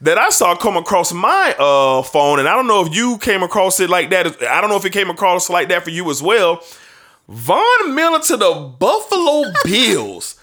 [0.00, 3.44] that I saw come across my uh phone, and I don't know if you came
[3.44, 4.42] across it like that.
[4.42, 6.60] I don't know if it came across like that for you as well.
[7.28, 10.34] Von Miller to the Buffalo Bills.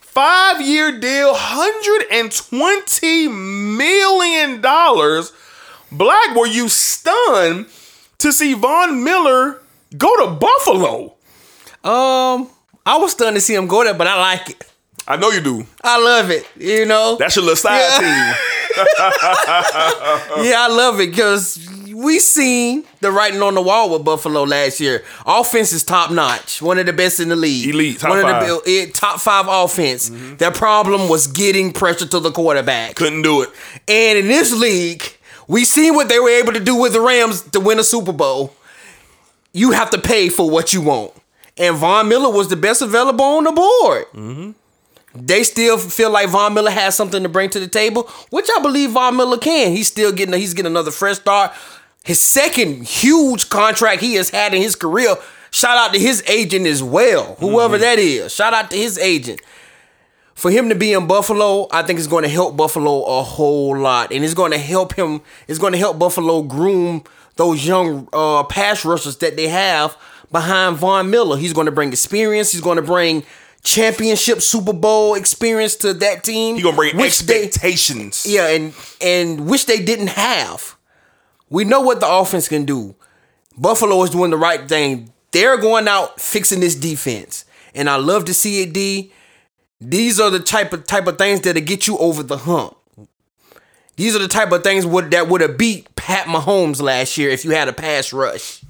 [0.00, 4.60] Five year deal, $120 million.
[4.60, 7.68] Black, were you stunned
[8.24, 9.60] to see Von Miller
[9.98, 11.14] go to Buffalo?
[11.84, 12.48] Um,
[12.86, 14.64] I was stunned to see him go there, but I like it.
[15.06, 15.66] I know you do.
[15.82, 16.48] I love it.
[16.56, 17.16] You know.
[17.18, 17.98] That's your little side Yeah.
[17.98, 18.34] team.
[20.46, 21.58] yeah, I love it because
[21.94, 25.04] we seen the writing on the wall with Buffalo last year.
[25.26, 27.68] Offense is top notch, one of the best in the league.
[27.68, 28.42] Elite, top one five.
[28.42, 28.52] Mm-hmm.
[28.56, 30.10] of the eh, top five offense.
[30.38, 32.94] Their problem was getting pressure to the quarterback.
[32.96, 33.50] Couldn't do it.
[33.86, 35.02] And in this league,
[35.46, 38.12] we seen what they were able to do with the Rams to win a Super
[38.12, 38.54] Bowl.
[39.52, 41.12] You have to pay for what you want.
[41.56, 44.06] And Von Miller was the best available on the board.
[44.12, 44.50] Mm-hmm.
[45.14, 48.60] They still feel like Von Miller has something to bring to the table, which I
[48.60, 49.70] believe Von Miller can.
[49.70, 51.52] He's still getting he's getting another fresh start.
[52.04, 55.14] His second huge contract he has had in his career.
[55.52, 57.82] Shout out to his agent as well, whoever mm-hmm.
[57.82, 58.34] that is.
[58.34, 59.40] Shout out to his agent
[60.34, 63.76] for him to be in Buffalo, I think it's going to help Buffalo a whole
[63.78, 65.20] lot, and it's going to help him.
[65.48, 67.04] It's going to help Buffalo groom
[67.36, 69.96] those young uh, pass rushers that they have
[70.30, 71.36] behind Von Miller.
[71.36, 72.52] He's going to bring experience.
[72.52, 73.24] He's going to bring
[73.62, 76.56] championship Super Bowl experience to that team.
[76.56, 78.26] He gonna bring which they- expectations.
[78.28, 80.76] yeah, and and which they didn't have.
[81.48, 82.94] We know what the offense can do.
[83.56, 85.12] Buffalo is doing the right thing.
[85.30, 88.72] They're going out fixing this defense, and I love to see it.
[88.72, 89.12] D.
[89.90, 92.76] These are the type of type of things that'll get you over the hump.
[93.96, 97.30] These are the type of things would, that would have beat Pat Mahomes last year
[97.30, 98.60] if you had a pass rush.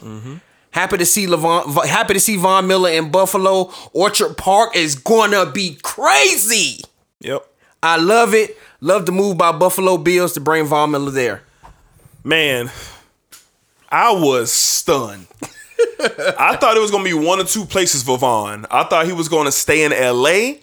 [0.00, 0.36] Mm-hmm.
[0.72, 3.72] Happy to see Levon, happy to see Von Miller in Buffalo.
[3.92, 6.80] Orchard Park is gonna be crazy.
[7.20, 7.46] Yep.
[7.82, 8.58] I love it.
[8.80, 11.42] Love the move by Buffalo Bills to bring Von Miller there.
[12.24, 12.70] Man,
[13.88, 15.26] I was stunned.
[16.00, 18.66] I thought it was gonna be one or two places for Von.
[18.70, 20.60] I thought he was gonna stay in LA,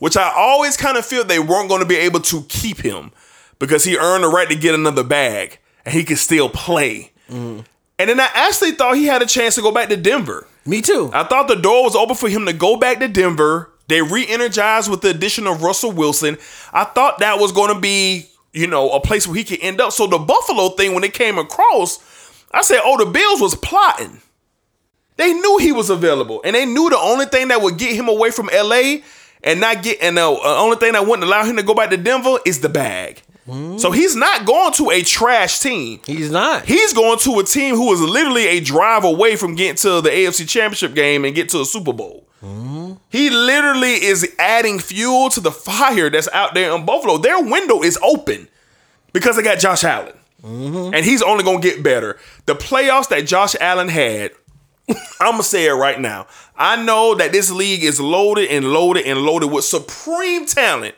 [0.00, 3.12] which I always kind of feel they weren't gonna be able to keep him
[3.60, 7.12] because he earned the right to get another bag and he could still play.
[7.30, 7.64] And
[7.96, 10.48] then I actually thought he had a chance to go back to Denver.
[10.66, 11.10] Me too.
[11.12, 13.70] I thought the door was open for him to go back to Denver.
[13.88, 16.38] They re-energized with the addition of Russell Wilson.
[16.72, 19.80] I thought that was going to be, you know, a place where he could end
[19.80, 19.92] up.
[19.92, 21.98] So the Buffalo thing, when it came across,
[22.52, 24.20] I said, "Oh, the Bills was plotting.
[25.16, 28.08] They knew he was available, and they knew the only thing that would get him
[28.08, 29.02] away from LA
[29.42, 31.90] and not get and the uh, only thing that wouldn't allow him to go back
[31.90, 33.22] to Denver is the bag.
[33.78, 35.98] So he's not going to a trash team.
[36.06, 36.66] He's not.
[36.66, 40.08] He's going to a team who is literally a drive away from getting to the
[40.10, 42.28] AFC Championship game and get to a Super Bowl.
[43.08, 47.18] He literally is adding fuel to the fire that's out there in Buffalo.
[47.18, 48.46] Their window is open
[49.12, 50.14] because they got Josh Allen.
[50.42, 52.18] And he's only going to get better.
[52.46, 54.30] The playoffs that Josh Allen had,
[55.20, 56.26] I'm to say it right now.
[56.56, 60.94] I know that this league is loaded and loaded and loaded with supreme talent.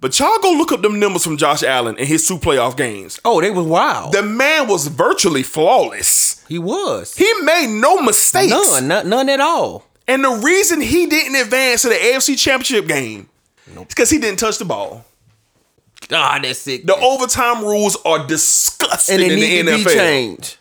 [0.00, 3.20] But y'all go look up them numbers from Josh Allen in his two playoff games.
[3.24, 4.12] Oh, they was wild.
[4.14, 6.42] The man was virtually flawless.
[6.48, 7.14] he was.
[7.16, 8.50] He made no mistakes.
[8.50, 9.84] none, none, none at all.
[10.08, 13.28] And the reason he didn't advance to the AFC Championship game
[13.68, 15.04] is because he didn't touch the ball.
[16.10, 16.86] Ah, that's sick.
[16.86, 19.84] The overtime rules are disgusting and it in the to NFL.
[19.84, 20.56] be changed.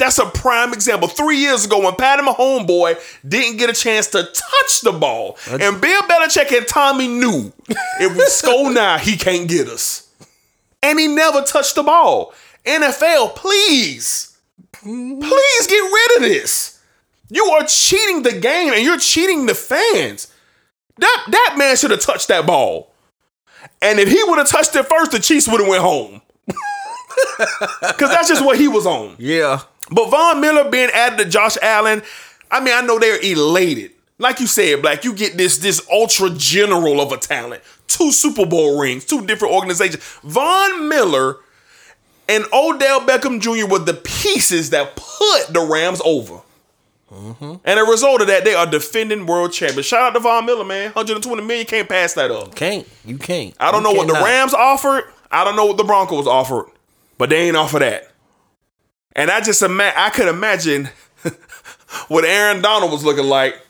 [0.00, 1.08] That's a prime example.
[1.08, 2.94] Three years ago, when Patty Mahomes boy
[3.26, 7.52] didn't get a chance to touch the ball, and Bill Belichick and Tommy knew
[8.00, 10.08] if we score now, he can't get us.
[10.82, 12.32] And he never touched the ball.
[12.64, 14.38] NFL, please,
[14.72, 16.80] please get rid of this.
[17.28, 20.32] You are cheating the game and you're cheating the fans.
[20.96, 22.90] That that man should have touched that ball.
[23.82, 26.22] And if he would have touched it first, the Chiefs would have went home.
[27.36, 29.16] Cause that's just what he was on.
[29.18, 29.60] Yeah.
[29.90, 32.02] But Von Miller being added to Josh Allen,
[32.50, 33.92] I mean, I know they're elated.
[34.18, 38.44] Like you said, Black, you get this this ultra general of a talent, two Super
[38.44, 40.02] Bowl rings, two different organizations.
[40.22, 41.36] Von Miller
[42.28, 43.66] and Odell Beckham Jr.
[43.66, 46.40] were the pieces that put the Rams over.
[47.10, 47.54] Mm-hmm.
[47.64, 49.86] And a result of that, they are defending world champions.
[49.86, 50.92] Shout out to Von Miller, man.
[50.92, 52.54] 120 million, can't pass that up.
[52.54, 52.86] Can't.
[53.04, 53.54] You can't.
[53.58, 54.14] I don't You know what the.
[54.14, 55.04] Rams offered.
[55.30, 56.66] I don't know what the Broncos offered,
[57.18, 58.09] but they ain't offer that.
[59.14, 60.88] And I just ima- I could imagine
[62.08, 63.60] what Aaron Donald was looking like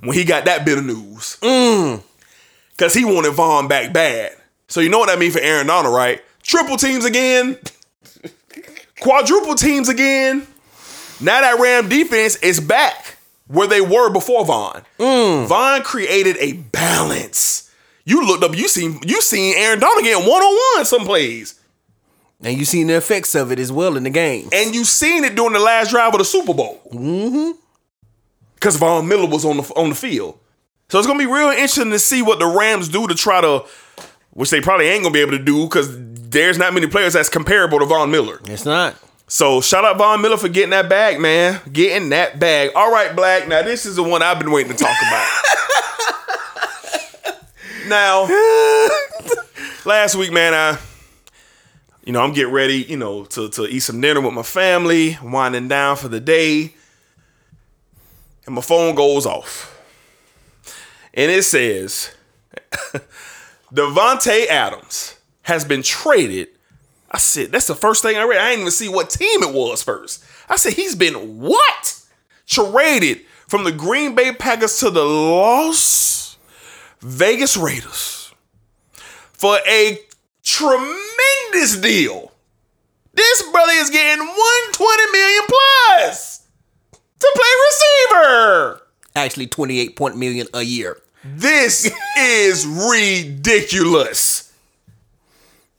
[0.00, 1.38] when he got that bit of news.
[1.40, 2.02] Mm.
[2.76, 4.32] Cause he wanted Von back bad.
[4.68, 6.22] So you know what that means for Aaron Donald, right?
[6.42, 7.58] Triple teams again,
[9.00, 10.46] quadruple teams again.
[11.20, 13.18] Now that Ram defense is back
[13.48, 14.82] where they were before Von.
[14.98, 15.46] Mm.
[15.46, 17.70] Von created a balance.
[18.04, 21.59] You looked up, you seen you seen Aaron Donald getting one on one some plays.
[22.42, 24.48] And you've seen the effects of it as well in the game.
[24.52, 26.80] And you seen it during the last drive of the Super Bowl.
[26.90, 27.58] Mm-hmm.
[28.54, 30.38] Because Von Miller was on the on the field.
[30.88, 33.64] So it's gonna be real interesting to see what the Rams do to try to,
[34.30, 35.88] which they probably ain't gonna be able to do because
[36.30, 38.40] there's not many players that's comparable to Von Miller.
[38.46, 38.96] It's not.
[39.26, 41.60] So shout out Von Miller for getting that bag, man.
[41.72, 42.72] Getting that bag.
[42.74, 43.48] All right, Black.
[43.48, 45.26] Now this is the one I've been waiting to talk about.
[47.86, 48.24] now,
[49.84, 50.78] last week, man, I,
[52.10, 55.16] you know, I'm getting ready, you know, to to eat some dinner with my family,
[55.22, 56.74] winding down for the day,
[58.46, 59.80] and my phone goes off,
[61.14, 62.10] and it says,
[63.72, 66.48] Davante Adams has been traded.
[67.12, 68.40] I said, that's the first thing I read.
[68.40, 70.24] I didn't even see what team it was first.
[70.48, 72.02] I said, he's been what?
[72.48, 76.38] Traded from the Green Bay Packers to the Las
[77.02, 78.34] Vegas Raiders
[79.32, 80.00] for a
[80.42, 82.32] tremendous deal.
[83.12, 86.46] This brother is getting 120 million plus
[87.18, 88.82] to play receiver.
[89.16, 91.00] Actually, 28 point million a year.
[91.24, 94.52] This is ridiculous.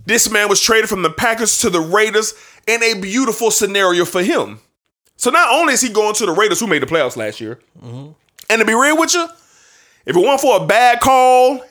[0.05, 2.33] This man was traded from the Packers to the Raiders
[2.67, 4.59] in a beautiful scenario for him.
[5.15, 7.59] So not only is he going to the Raiders who made the playoffs last year,
[7.79, 8.11] mm-hmm.
[8.49, 9.27] and to be real with you,
[10.05, 11.63] if it weren't for a bad call,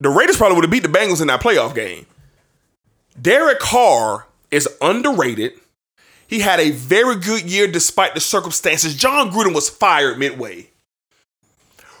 [0.00, 2.06] the Raiders probably would have beat the Bengals in that playoff game.
[3.20, 5.52] Derek Carr is underrated.
[6.26, 8.94] He had a very good year despite the circumstances.
[8.94, 10.70] Jon Gruden was fired midway.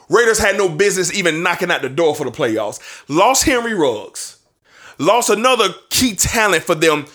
[0.08, 2.80] Raiders had no business even knocking out the door for the playoffs.
[3.08, 4.38] Lost Henry Ruggs.
[4.98, 7.06] Lost another key talent for them.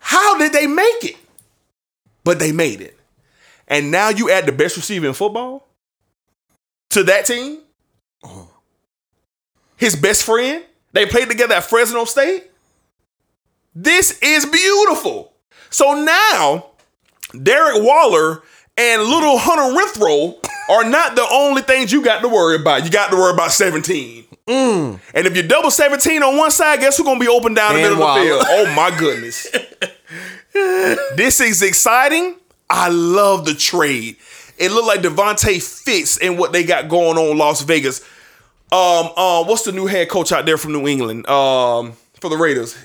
[0.00, 1.16] How did they make it?
[2.24, 2.98] But they made it.
[3.68, 5.68] And now you add the best receiver in football
[6.90, 7.60] to that team.
[8.24, 8.48] Oh.
[9.76, 10.64] His best friend.
[10.92, 12.44] They played together at Fresno State.
[13.74, 15.32] This is beautiful.
[15.68, 16.66] So now,
[17.42, 18.42] Derek Waller
[18.78, 22.84] and little Hunter Renfrow are not the only things you got to worry about.
[22.84, 24.24] You got to worry about 17.
[24.46, 25.00] Mm.
[25.14, 27.74] And if you're double 17 on one side, guess who's going to be open down
[27.74, 28.42] the And middle of the field?
[28.46, 29.46] Oh my goodness.
[31.16, 32.36] this is exciting.
[32.70, 34.16] I love the trade.
[34.58, 38.02] It looked like Davante fits in what they got going on in Las Vegas.
[38.72, 41.28] Um, uh, what's the new head coach out there from New England?
[41.28, 42.76] Um, for the Raiders.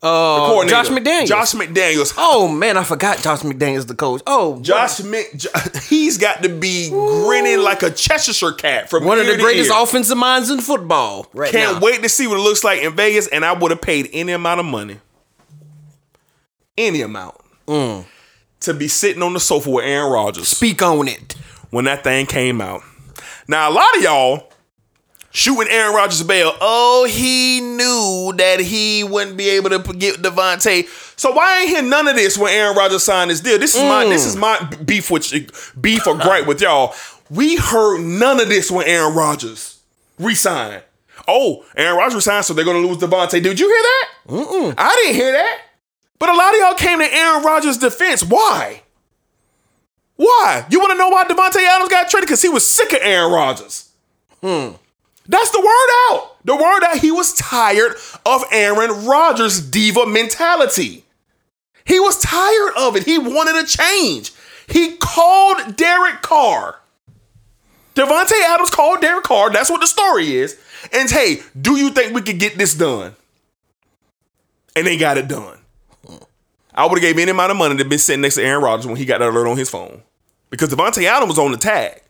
[0.00, 0.76] Uh, coordinator.
[0.84, 1.26] Josh McDaniels.
[1.26, 2.14] Josh McDaniels.
[2.16, 4.22] Oh man, I forgot Josh McDaniels the coach.
[4.28, 5.26] Oh, Josh Mc,
[5.88, 9.82] he's got to be grinning like a Cheshire cat from one of the greatest ear.
[9.82, 11.26] offensive minds in football.
[11.34, 11.80] Right Can't now.
[11.80, 14.30] wait to see what it looks like in Vegas, and I would have paid any
[14.30, 14.98] amount of money,
[16.76, 17.34] any amount,
[17.66, 18.04] Mm.
[18.60, 21.34] to be sitting on the sofa with Aaron Rodgers Speak on it.
[21.70, 22.82] when that thing came out.
[23.48, 24.47] Now, a lot of y'all
[25.30, 26.52] shooting Aaron Rodgers bail.
[26.60, 30.86] Oh, he knew that he wouldn't be able to get Davante.
[31.18, 33.58] So why ain't hear none of this when Aaron Rodgers signed his deal?
[33.58, 34.40] This is my this is mm.
[34.40, 36.94] my beef with beef or gripe with y'all.
[37.30, 39.80] We heard none of this when Aaron Rodgers
[40.18, 40.82] resigned.
[41.26, 43.42] Oh, Aaron Rodgers resigned, so they're gonna lose Davante.
[43.42, 44.08] Did you hear that?
[44.28, 44.74] Mm-mm.
[44.78, 45.60] I didn't hear that.
[46.18, 48.24] But a lot of y'all came to Aaron Rodgers' defense.
[48.24, 48.82] Why?
[50.16, 50.66] Why?
[50.68, 52.26] You want to know why Davante Adams got traded?
[52.26, 53.90] Because he was sick of Aaron Rodgers.
[54.42, 54.70] Hmm.
[55.28, 56.36] That's the word out.
[56.44, 56.98] The word out.
[56.98, 61.04] He was tired of Aaron Rodgers' diva mentality.
[61.84, 63.04] He was tired of it.
[63.04, 64.32] He wanted a change.
[64.66, 66.80] He called Derek Carr.
[67.94, 69.50] Davante Adams called Derek Carr.
[69.50, 70.58] That's what the story is.
[70.92, 73.14] And hey, do you think we could get this done?
[74.76, 75.58] And they got it done.
[76.74, 78.86] I would have gave any amount of money to be sitting next to Aaron Rodgers
[78.86, 80.02] when he got that alert on his phone.
[80.48, 82.02] Because Davante Adams was on the tag.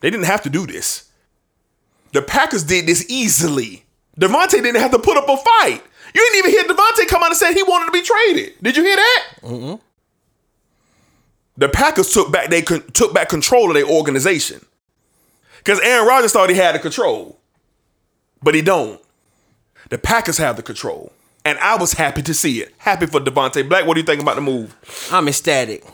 [0.00, 1.10] They didn't have to do this.
[2.12, 3.84] The Packers did this easily.
[4.18, 5.82] Davante didn't have to put up a fight.
[6.14, 8.54] You didn't even hear Davante come out and say he wanted to be traded.
[8.62, 9.24] Did you hear that?
[9.42, 9.74] Mm-hmm.
[11.56, 14.64] The Packers took back they con- took back control of their organization.
[15.58, 17.38] Because Aaron Rodgers thought he had the control.
[18.42, 19.00] But he don't.
[19.90, 21.12] The Packers have the control.
[21.44, 22.74] And I was happy to see it.
[22.78, 23.86] Happy for Davante Black.
[23.86, 24.74] What do you think about the move?
[25.10, 25.84] I'm ecstatic.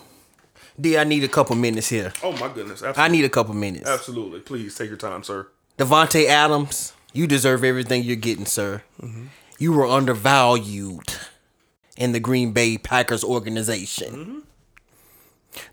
[0.80, 2.12] D, I need a couple minutes here.
[2.22, 2.82] Oh my goodness.
[2.82, 3.02] Absolutely.
[3.02, 3.88] I need a couple minutes.
[3.88, 4.40] Absolutely.
[4.40, 5.48] Please take your time, sir.
[5.78, 8.82] Davante Adams, you deserve everything you're getting, sir.
[9.00, 9.26] Mm-hmm.
[9.58, 11.14] You were undervalued
[11.96, 14.14] in the Green Bay Packers organization.
[14.14, 14.38] Mm-hmm.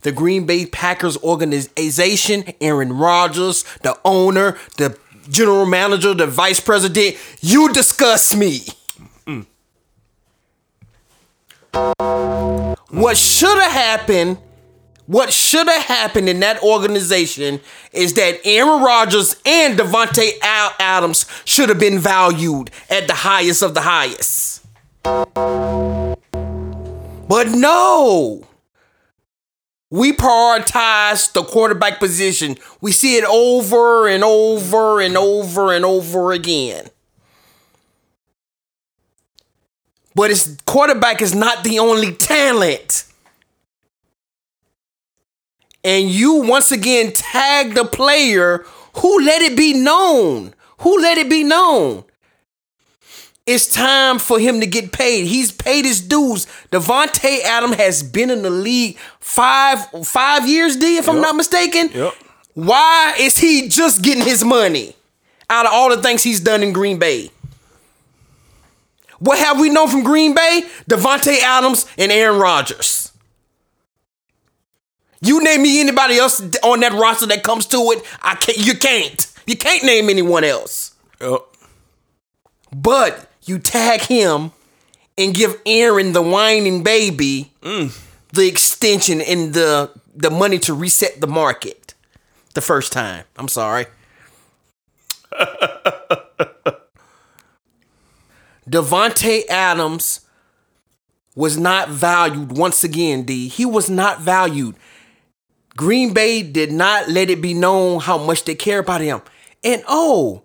[0.01, 4.97] The Green Bay Packers organization, Aaron Rodgers, the owner, the
[5.29, 8.61] general manager, the vice president, you disgust me.
[12.89, 14.37] What should have happened
[15.07, 17.59] what should have happened in that organization
[17.93, 23.75] is that Aaron Rodgers and Davante Adams should have been valued at the highest of
[23.75, 24.65] the highest.
[27.27, 28.47] But no.
[29.91, 32.57] We prioritize the quarterback position.
[32.81, 36.89] We see it over and over and over and over again.
[40.15, 43.05] But it's quarterback is not the only talent
[45.85, 48.65] and you once again tag the player
[48.95, 50.53] who let it be known.
[50.79, 52.03] Who let it be known?
[53.45, 55.27] It's time for him to get paid.
[55.27, 56.47] He's paid his dues.
[56.71, 61.91] Davante Adam has been in the league five five years, D, if I'm not mistaken.
[61.93, 62.13] Yep.
[62.55, 64.95] Why is he just getting his money
[65.49, 67.29] out of all the things he's done in Green Bay?
[69.19, 70.63] What have we known from Green Bay?
[70.89, 73.11] Davante Adams and Aaron Rodgers.
[75.25, 78.57] You name me anybody else on that roster that comes to it, I can't.
[78.57, 79.33] You can't.
[79.47, 80.95] You can't name anyone else.
[81.19, 81.41] Yep.
[82.75, 84.51] But you tag him
[85.17, 87.97] and give Aaron the whining baby mm.
[88.33, 91.93] the extension and the the money to reset the market
[92.53, 93.25] the first time.
[93.37, 93.85] I'm sorry.
[98.69, 100.21] Davante Adams
[101.35, 103.47] was not valued once again, D.
[103.47, 104.75] He was not valued.
[105.77, 109.21] Green Bay did not let it be known how much they care about him.
[109.63, 110.43] And oh,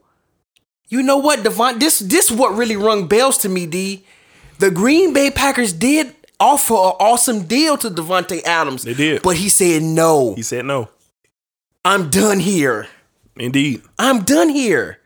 [0.89, 1.78] you know what, Devon?
[1.78, 4.05] This this what really rung bells to me, D.
[4.59, 8.83] The Green Bay Packers did offer an awesome deal to Davante Adams.
[8.83, 9.22] They did.
[9.22, 10.35] But he said no.
[10.35, 10.89] He said no.
[11.85, 12.89] I'm done here.
[13.37, 13.83] Indeed.
[13.99, 14.99] I'm done here.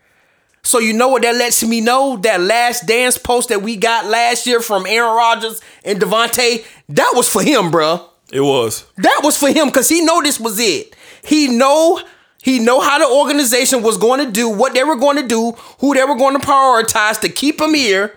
[0.62, 2.16] So you know what that lets me know?
[2.16, 7.12] That last dance post that we got last year from Aaron Rodgers and Davante, that
[7.14, 8.02] was for him, bruh.
[8.34, 8.84] It was.
[8.96, 10.96] That was for him because he know this was it.
[11.22, 12.00] He know
[12.42, 15.52] he know how the organization was going to do, what they were going to do,
[15.78, 18.16] who they were going to prioritize to keep him here.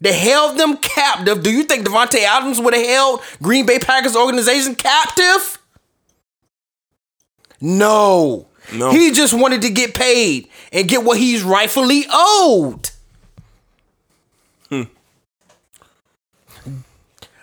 [0.00, 1.42] They held them captive.
[1.42, 5.58] Do you think Davante Adams would have held Green Bay Packers organization captive?
[7.60, 8.46] No.
[8.72, 8.92] No.
[8.92, 12.90] He just wanted to get paid and get what he's rightfully owed.
[14.68, 14.84] Hmm.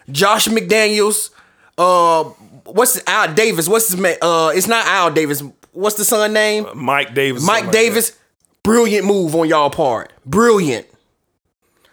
[0.10, 1.32] Josh McDaniels,
[1.78, 2.24] uh,
[2.66, 3.68] what's Al Davis?
[3.68, 4.18] What's his name?
[4.22, 5.44] Uh, it's not Al Davis.
[5.72, 6.68] What's the son name?
[6.76, 7.46] Mike Davis.
[7.46, 8.18] Mike something like Davis.
[8.64, 10.12] Brilliant move on y'all part.
[10.26, 10.88] Brilliant.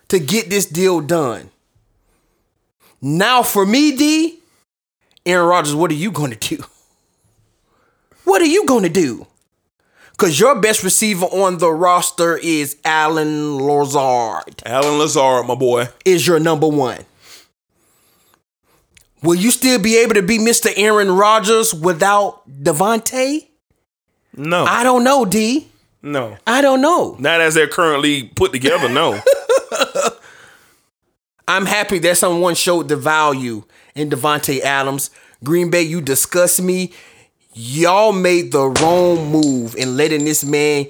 [0.08, 1.50] to get this deal done.
[3.00, 4.38] Now, for me, D,
[5.26, 6.64] Aaron Rodgers, what are you going to do?
[8.24, 9.26] What are you going to do?
[10.12, 15.88] Because your best receiver on the roster is Allen Lazard, Allen Lazard, my boy.
[16.04, 16.98] is your number one.
[19.22, 20.72] Will you still be able to be Mr.
[20.76, 23.46] Aaron Rodgers without Davante?
[24.36, 25.68] No, I don't know, D.
[26.02, 27.16] no, I don't know.
[27.18, 28.88] not as they're currently put together.
[28.88, 29.20] No,
[31.48, 33.64] I'm happy that someone showed the value
[33.94, 35.10] in Davante Adams.
[35.44, 36.92] Green Bay, you disgust me.
[37.52, 40.86] Y'all made the wrong move in letting this man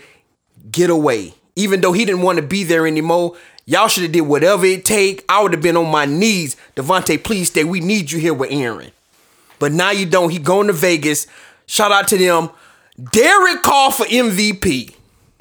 [0.71, 1.35] get away.
[1.57, 3.35] Even though he didn't want to be there anymore,
[3.67, 5.25] y'all should have did whatever it take.
[5.29, 6.57] I would have been on my knees.
[6.77, 7.65] Davante, please stay.
[7.65, 8.91] We need you here with Aaron.
[9.59, 10.31] But now you don't.
[10.31, 11.27] He going to Vegas.
[11.67, 12.51] Shout out to them.
[13.13, 14.95] Derek Carr for MVP.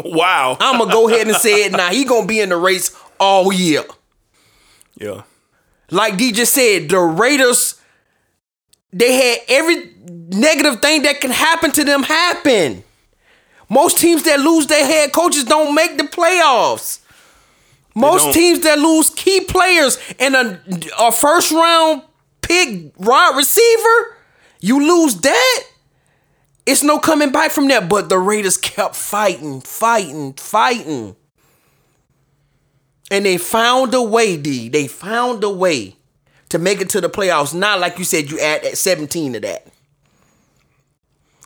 [0.05, 0.57] wow.
[0.61, 1.89] I'm gonna go ahead and say it now.
[1.89, 3.83] He gonna be in the race all year.
[4.95, 5.23] yeah,
[5.89, 7.79] Like D just said, the Raiders,
[8.93, 12.83] they had every negative thing that can happen to them happen.
[13.69, 16.99] Most teams that lose their head coaches don't make the playoffs.
[17.95, 20.61] Most teams that lose key players and a,
[20.99, 22.03] a first round
[22.41, 24.17] pick wide receiver,
[24.61, 25.63] you lose that.
[26.65, 27.89] It's no coming back from that.
[27.89, 31.15] But the Raiders kept fighting, fighting, fighting.
[33.09, 34.69] And they found a way, D.
[34.69, 35.95] They found a way
[36.49, 37.53] to make it to the playoffs.
[37.53, 39.67] Not like you said, you add at 17 to that.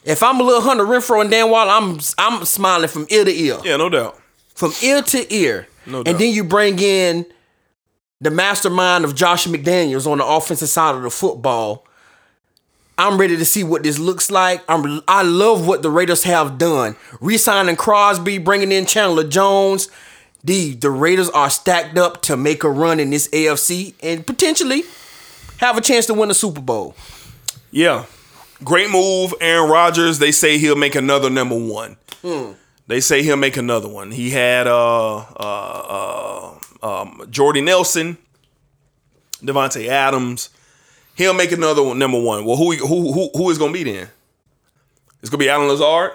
[0.04, 3.32] If I'm a little Hunter Renfrow and Dan Waller, I'm I'm smiling from ear to
[3.32, 3.58] ear.
[3.64, 4.20] yeah, no doubt.
[4.54, 5.68] From ear to ear.
[5.86, 7.26] No and then you bring in
[8.22, 11.86] the mastermind of Josh McDaniels on the offensive side of the football.
[12.98, 14.64] I'm ready to see what this looks like.
[14.70, 16.96] I'm I love what the Raiders have done.
[17.20, 19.90] Resigning Crosby, bringing in Chandler Jones.
[20.44, 24.84] The the Raiders are stacked up to make a run in this AFC and potentially
[25.58, 26.96] have a chance to win a Super Bowl.
[27.72, 28.06] Yeah.
[28.64, 30.20] Great move, Aaron Rodgers.
[30.20, 31.98] They say he'll make another number one.
[32.22, 32.52] Hmm.
[32.88, 34.12] They say he'll make another one.
[34.12, 38.18] He had uh uh uh um, Jordy Nelson,
[39.42, 40.50] Davante Adams.
[41.16, 42.46] He'll make another one, number one.
[42.46, 44.10] Well, who who who who is gonna be then?
[45.22, 46.12] It's gonna be Allen Lazard.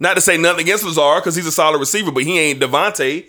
[0.00, 3.26] Not to say nothing against Lazard because he's a solid receiver, but he ain't Davante.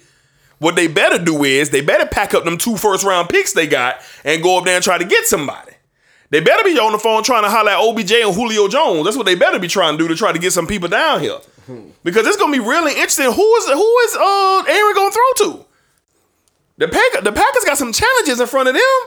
[0.60, 3.66] What they better do is they better pack up them two first round picks they
[3.66, 5.72] got and go up there and try to get somebody.
[6.30, 9.06] They better be on the phone trying to holler at OBJ and Julio Jones.
[9.06, 11.22] That's what they better be trying to do to try to get some people down
[11.22, 11.40] here.
[12.04, 13.32] Because it's gonna be really interesting.
[13.32, 15.66] Who is who is uh Aaron gonna throw to?
[16.78, 19.00] The Pack, the Packers got some challenges in front of them.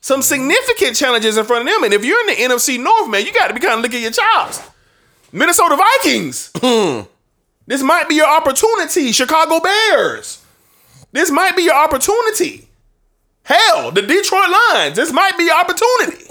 [0.00, 1.84] Some significant challenges in front of them.
[1.84, 3.98] And if you're in the NFC North, man, you got to be kind of looking
[3.98, 4.60] at your chops.
[5.32, 6.50] Minnesota Vikings.
[7.66, 9.12] this might be your opportunity.
[9.12, 10.44] Chicago Bears.
[11.12, 12.68] This might be your opportunity.
[13.44, 14.96] Hell, the Detroit Lions.
[14.96, 16.24] This might be your opportunity.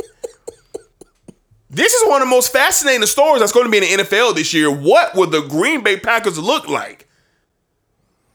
[1.73, 4.35] This is one of the most fascinating stories that's going to be in the NFL
[4.35, 4.69] this year.
[4.71, 7.07] What will the Green Bay Packers look like?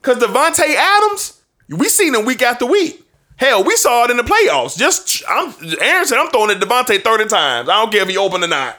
[0.03, 3.05] Because Davante Adams, we seen him week after week.
[3.36, 4.76] Hell, we saw it in the playoffs.
[4.76, 7.68] Just I'm Aaron said I'm throwing at Davante 30 times.
[7.68, 8.76] I don't care if he open or not.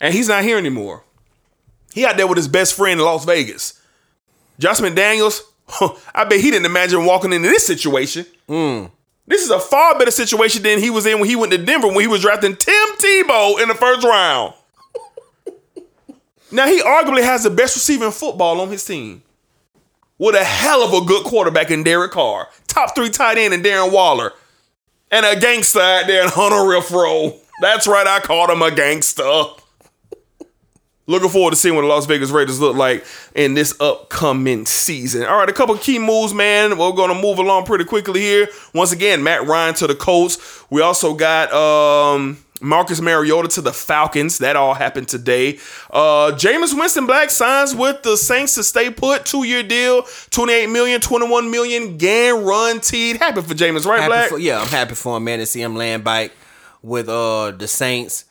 [0.00, 1.02] And he's not here anymore.
[1.94, 3.80] He out there with his best friend in Las Vegas.
[4.58, 5.40] Josh McDaniels,
[6.14, 8.26] I bet he didn't imagine walking into this situation.
[8.46, 8.86] Hmm.
[9.28, 11.88] This is a far better situation than he was in when he went to Denver
[11.88, 14.54] when he was drafting Tim Tebow in the first round.
[16.50, 19.22] now he arguably has the best receiver in football on his team.
[20.16, 22.48] With a hell of a good quarterback in Derek Carr.
[22.66, 24.32] Top three tight end in Darren Waller.
[25.10, 27.38] And a gangster out there in Hunter Renfrow.
[27.60, 29.44] That's right, I called him a gangster.
[31.08, 33.02] Looking forward to seeing what the Las Vegas Raiders look like
[33.34, 35.24] in this upcoming season.
[35.24, 36.76] All right, a couple key moves, man.
[36.76, 38.48] We're going to move along pretty quickly here.
[38.74, 40.64] Once again, Matt Ryan to the Colts.
[40.68, 44.36] We also got um, Marcus Mariota to the Falcons.
[44.36, 45.58] That all happened today.
[45.90, 49.24] Uh, Jameis Winston Black signs with the Saints to stay put.
[49.24, 53.16] Two year deal, 28 million, 21 million guaranteed.
[53.16, 54.28] Happy for Jameis, right, Happy Black?
[54.28, 56.32] for, yeah, I'm happy for him, man, to see him land back
[56.82, 58.26] with uh the Saints.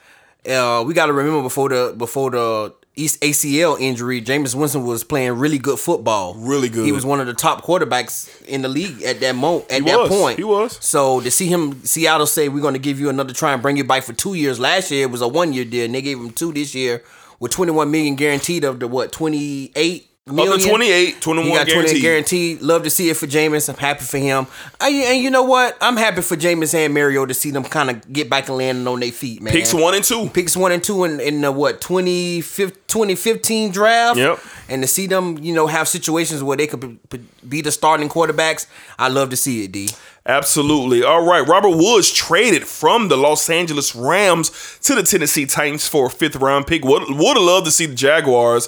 [0.48, 5.04] Uh, we got to remember before the before the East ACL injury, Jameis Winston was
[5.04, 6.34] playing really good football.
[6.34, 6.86] Really good.
[6.86, 9.72] He was one of the top quarterbacks in the league at that moment.
[9.72, 10.10] At that was.
[10.10, 10.84] point, He was.
[10.84, 13.78] So to see him, Seattle say we're going to give you another try and bring
[13.78, 14.60] you back for two years.
[14.60, 17.04] Last year it was a one year deal, and they gave him two this year
[17.40, 20.60] with 21 million guaranteed of the what 28 million.
[20.60, 22.02] 28, 21 he got 28 guaranteed.
[22.02, 22.62] guaranteed.
[22.62, 23.70] Love to see it for Jameis.
[23.70, 24.48] I'm happy for him.
[24.82, 25.78] Yeah, and you know what?
[25.82, 28.88] I'm happy for Jameis and Mario to see them kind of get back and landing
[28.88, 29.54] on their feet, man.
[29.54, 30.30] Picks one and two.
[30.30, 34.18] Picks one and two in, in the what 20, 2015 draft.
[34.18, 34.40] Yep.
[34.70, 38.10] And to see them, you know, have situations where they could be, be the starting
[38.10, 38.68] quarterbacks,
[39.00, 39.90] I love to see it, D.
[40.28, 41.04] Absolutely.
[41.04, 41.48] All right.
[41.48, 46.36] Robert Woods traded from the Los Angeles Rams to the Tennessee Titans for a fifth
[46.36, 46.84] round pick.
[46.84, 48.68] Would would have loved to see the Jaguars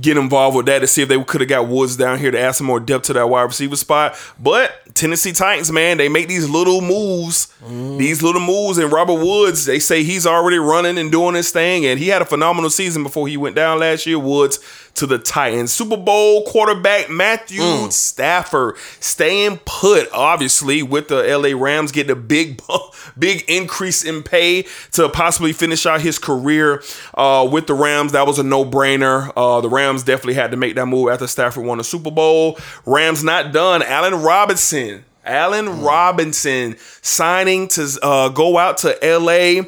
[0.00, 2.40] get involved with that to see if they could have got Woods down here to
[2.40, 4.16] add some more depth to that wide receiver spot.
[4.38, 7.52] But Tennessee Titans, man, they make these little moves,
[7.98, 8.78] these little moves.
[8.78, 12.22] And Robert Woods, they say he's already running and doing his thing, and he had
[12.22, 14.18] a phenomenal season before he went down last year.
[14.18, 14.58] Woods
[14.94, 15.72] to the Titans.
[15.72, 17.92] Super Bowl quarterback Matthew mm.
[17.92, 22.60] Stafford staying put, obviously, with the LA Rams, getting a big,
[23.18, 26.82] big increase in pay to possibly finish out his career
[27.14, 28.12] uh, with the Rams.
[28.12, 29.32] That was a no brainer.
[29.36, 32.58] Uh, the Rams definitely had to make that move after Stafford won the Super Bowl.
[32.86, 33.82] Rams not done.
[33.82, 35.04] Allen Robinson.
[35.24, 39.62] Allen Robinson signing to uh, go out to LA.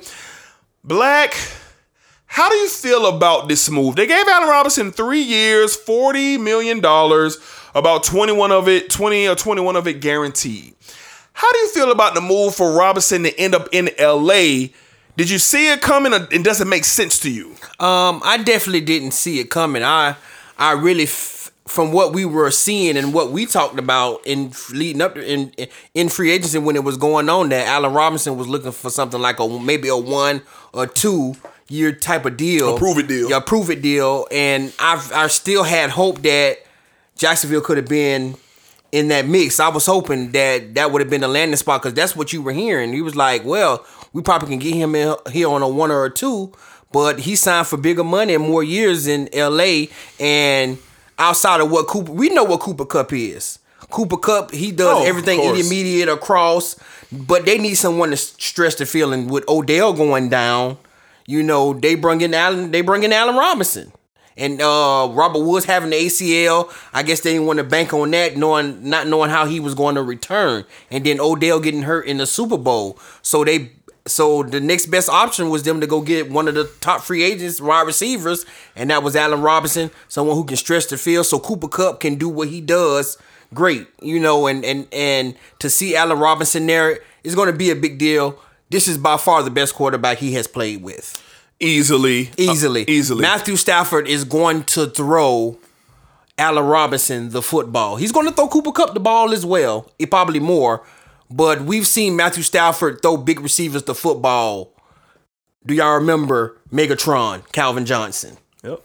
[0.84, 1.34] Black.
[2.26, 3.94] How do you feel about this move?
[3.94, 6.78] They gave Allen Robinson three years, $40 million,
[7.74, 10.71] about 21 of it, 20 or 21 of it guaranteed.
[11.34, 14.68] How do you feel about the move for Robinson to end up in LA?
[15.16, 17.50] Did you see it coming or it doesn't make sense to you?
[17.78, 19.82] Um, I definitely didn't see it coming.
[19.82, 20.16] I,
[20.58, 25.00] I really, f- from what we were seeing and what we talked about in leading
[25.02, 25.52] up to in
[25.94, 29.20] in free agency when it was going on, that Allen Robinson was looking for something
[29.20, 31.34] like a maybe a one or two
[31.68, 33.30] year type of deal, A prove it deal.
[33.30, 34.26] yeah, prove it deal.
[34.30, 36.58] And I've I still had hope that
[37.16, 38.36] Jacksonville could have been
[38.92, 39.58] in that mix.
[39.58, 42.42] I was hoping that that would have been the landing spot because that's what you
[42.42, 42.92] were hearing.
[42.92, 46.04] He was like, well, we probably can get him in here on a one or
[46.04, 46.52] a two,
[46.92, 49.86] but he signed for bigger money and more years in LA.
[50.20, 50.78] And
[51.18, 53.58] outside of what Cooper, we know what Cooper Kupp is.
[53.90, 56.76] Cooper Kupp, he does Oh, everything intermediate across,
[57.10, 59.28] but they need someone to stress the feeling.
[59.28, 60.78] With Odell going down,
[61.26, 63.92] you know, they bring in Allen, they bring in Allen Robinson.
[64.36, 68.10] And uh, Robert Woods having the ACL, I guess they didn't want to bank on
[68.12, 70.64] that, knowing not knowing how he was going to return.
[70.90, 73.72] And then Odell getting hurt in the Super Bowl, so they
[74.06, 77.22] so the next best option was them to go get one of the top free
[77.22, 81.38] agents, wide receivers, and that was Allen Robinson, someone who can stretch the field, so
[81.38, 83.16] Cooper Kupp can do what he does
[83.54, 84.46] great, you know.
[84.46, 88.38] And and and to see Allen Robinson there is going to be a big deal.
[88.70, 91.22] This is by far the best quarterback he has played with
[91.62, 92.30] Easily.
[92.36, 92.82] easily.
[92.82, 93.22] Uh, easily.
[93.22, 95.58] Matthew Stafford is going to throw
[96.36, 97.96] Allen Robinson the football.
[97.96, 100.84] He's going to throw Cooper Kupp the ball as well, eh, probably more.
[101.30, 104.72] But we've seen Matthew Stafford throw big receivers the football.
[105.64, 108.36] Do y'all remember Megatron, Calvin Johnson?
[108.64, 108.82] Yep.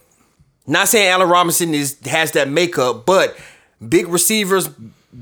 [0.67, 3.38] Not saying Allen Robinson is has that makeup, but
[3.86, 4.69] big receivers,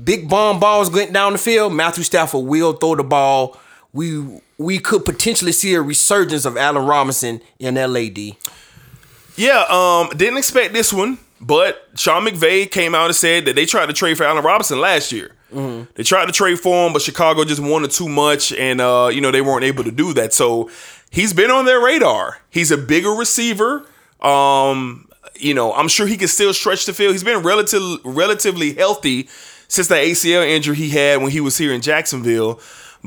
[0.04, 1.72] big bomb balls going down the field.
[1.72, 3.58] Matthew Stafford will throw the ball.
[3.92, 8.36] We we could potentially see a resurgence of Allen Robinson in LAD.
[9.36, 13.66] Yeah, um, didn't expect this one, but Sean McVay came out and said that they
[13.66, 15.32] tried to trade for Allen Robinson last year.
[15.94, 19.20] They tried to trade for him, but Chicago just wanted too much, and uh, you
[19.20, 20.34] know they weren't able to do that.
[20.34, 20.70] So
[21.10, 22.38] he's been on their radar.
[22.50, 23.86] He's a bigger receiver.
[24.20, 27.12] Um, you know, I'm sure he can still stretch the field.
[27.12, 29.28] He's been relatively relatively healthy
[29.68, 32.60] since that ACL injury he had when he was here in Jacksonville.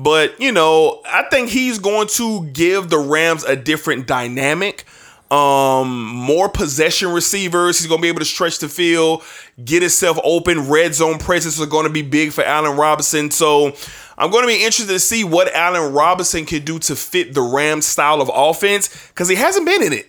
[0.04, 4.86] But you know, I think he's going to give the Rams a different dynamic.
[5.32, 7.78] Um more possession receivers.
[7.78, 9.24] He's going to be able to stretch the field
[9.64, 10.70] get himself open.
[10.70, 13.32] Red zone presence is going to be big for allen robinson.
[13.32, 13.74] So
[14.18, 17.42] i'm going to be interested to see what allen robinson can do to fit the
[17.42, 20.08] rams style of offense because he hasn't been in it.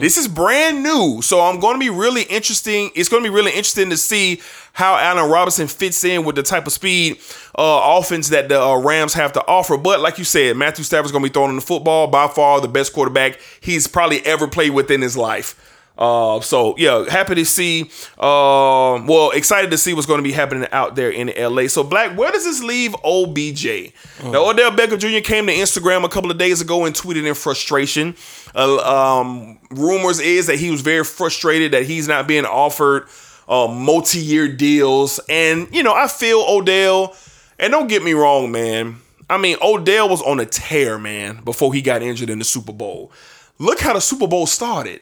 [0.00, 1.20] This is brand new.
[1.22, 4.40] So i'm going to be really interesting it's going to be really interesting to see
[4.74, 7.18] how allen robinson fits in with the type of speed
[7.58, 11.10] uh, offense that the uh, rams have to offer but like you said matthew stafford's
[11.10, 14.70] going to be throwing the football by far the best quarterback he's probably ever played
[14.70, 15.58] within his life
[15.96, 17.82] uh, so yeah, happy to see.
[18.18, 21.68] Um, well, excited to see what's going to be happening out there in LA.
[21.68, 23.92] So Black, where does this leave OBJ?
[24.24, 25.24] Now Odell Beckham Jr.
[25.24, 28.16] came to Instagram a couple of days ago and tweeted in frustration.
[28.54, 28.78] Uh,
[29.20, 33.08] um, rumors is that he was very frustrated that he's not being offered
[33.48, 37.16] uh, multi-year deals, and you know I feel Odell.
[37.58, 38.96] And don't get me wrong, man.
[39.30, 42.72] I mean, Odell was on a tear, man, before he got injured in the Super
[42.72, 43.12] Bowl.
[43.58, 45.00] Look how the Super Bowl started.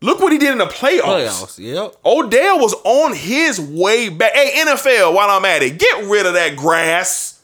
[0.00, 1.28] Look what he did in the playoffs.
[1.28, 1.94] Playoffs, yep.
[2.04, 4.32] Odell was on his way back.
[4.32, 7.40] Hey, NFL, while I'm at it, get rid of that grass.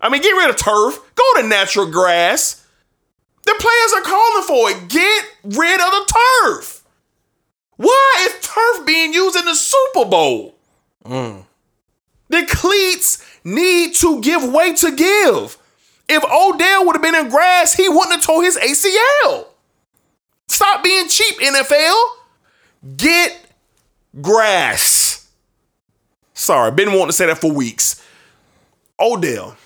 [0.00, 1.00] I mean, get rid of turf.
[1.16, 2.64] Go to natural grass.
[3.44, 4.88] The players are calling for it.
[4.88, 5.24] Get
[5.58, 6.77] rid of the turf.
[7.78, 10.56] Why is turf being used in the Super Bowl?
[11.04, 11.44] Mm.
[12.28, 15.56] The cleats need to give way to give.
[16.08, 19.46] If Odell would have been in grass, he wouldn't have tore his ACL.
[20.48, 22.04] Stop being cheap, NFL.
[22.96, 23.38] Get
[24.20, 25.28] grass.
[26.34, 28.04] Sorry, been wanting to say that for weeks.
[28.98, 29.56] Odell,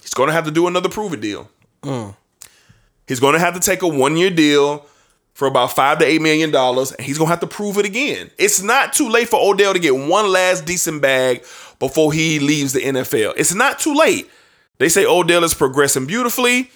[0.00, 1.50] he's going to have to do another prove it deal.
[1.82, 2.14] Mm.
[3.08, 4.86] He's going to have to take a one year deal
[5.40, 8.30] for about five to eight million dollars, and he's to have to prove it again.
[8.36, 11.46] It's not too late for Odell to get one last decent bag
[11.78, 13.32] before he leaves the NFL.
[13.38, 14.30] It's not too late.
[14.76, 16.70] They say Odell is progressing beautifully.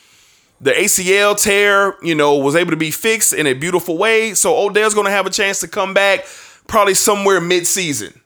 [0.62, 4.32] The ACL tear, you know, was able to be fixed in a beautiful way.
[4.32, 6.24] So Odell's to have a chance to come back
[6.66, 8.18] probably somewhere mid-season.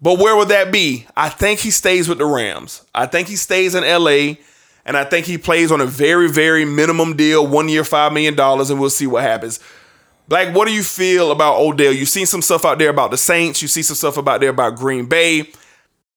[0.00, 1.06] But where would that be?
[1.14, 2.82] I think he stays with the Rams.
[2.94, 4.36] I think he stays in LA,
[4.88, 8.40] and I think he plays on a very, very minimum deal, one year, $5 million,
[8.40, 9.60] and we'll see what happens.
[10.28, 11.92] Black, what do you feel about Odell?
[11.92, 14.48] You've seen some stuff out there about the Saints, you see some stuff about there
[14.48, 15.50] about Green Bay.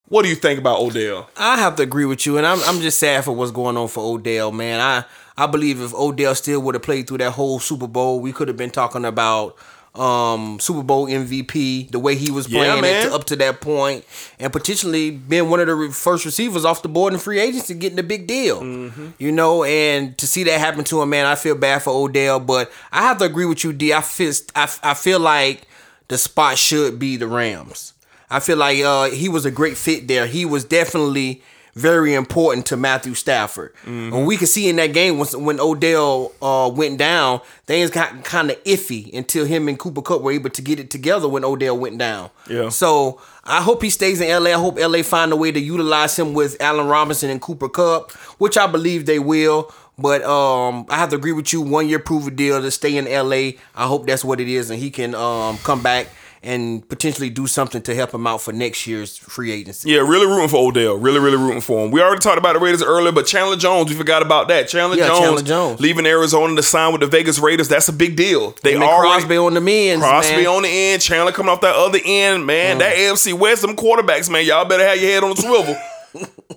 [0.07, 1.29] What do you think about Odell?
[1.37, 3.87] I have to agree with you, and I'm I'm just sad for what's going on
[3.87, 4.81] for Odell, man.
[4.81, 5.05] I
[5.37, 8.49] I believe if Odell still would have played through that whole Super Bowl, we could
[8.49, 9.57] have been talking about
[9.93, 13.59] um Super Bowl MVP, the way he was Yeah, playing it to, up to that
[13.59, 14.05] point,
[14.39, 17.73] and potentially being one of the re- first receivers off the board in free agency,
[17.73, 18.61] getting a big deal.
[18.61, 19.07] Mm-hmm.
[19.19, 22.39] You know, and to see that happen to him, man, I feel bad for Odell,
[22.39, 23.93] but I have to agree with you, D.
[23.93, 25.67] I feel I, I feel like
[26.07, 27.93] the spot should be the Rams.
[28.29, 30.25] I feel like uh, he was a great fit there.
[30.25, 31.43] He was definitely
[31.73, 33.73] very important to Matthew Stafford.
[33.85, 38.23] And we could see in that game when, when Odell uh, went down, things got
[38.23, 41.43] kind of iffy until him and Cooper Kupp were able to get it together when
[41.45, 42.29] Odell went down.
[42.49, 42.69] Yeah.
[42.69, 44.51] So I hope he stays in LA.
[44.51, 48.11] I hope LA find a way to utilize him with Allen Robinson and Cooper Kupp,
[48.39, 49.73] which I believe they will.
[49.97, 51.61] But um, I have to agree with you.
[51.61, 53.59] One year prove a deal to stay in LA.
[53.75, 56.07] I hope that's what it is, and he can um, come back
[56.43, 59.91] and potentially do something to help him out for next year's free agency.
[59.91, 60.95] Yeah, really rooting for Odell.
[60.95, 61.91] Really, really rooting for him.
[61.91, 64.67] We already talked about the Raiders earlier, but Chandler Jones, we forgot about that.
[64.67, 65.79] Chandler, Yeah, Jones, Chandler Jones.
[65.79, 67.67] leaving Arizona to sign with the Vegas Raiders.
[67.67, 68.55] That's a big deal.
[68.63, 70.47] They and already Crosby on the men's, Crosby man.
[70.47, 72.77] on the end, Chandler coming off that other end, man.
[72.77, 72.79] Mm.
[72.79, 75.75] That AFC West, them quarterbacks, man, y'all better have your head on the swivel.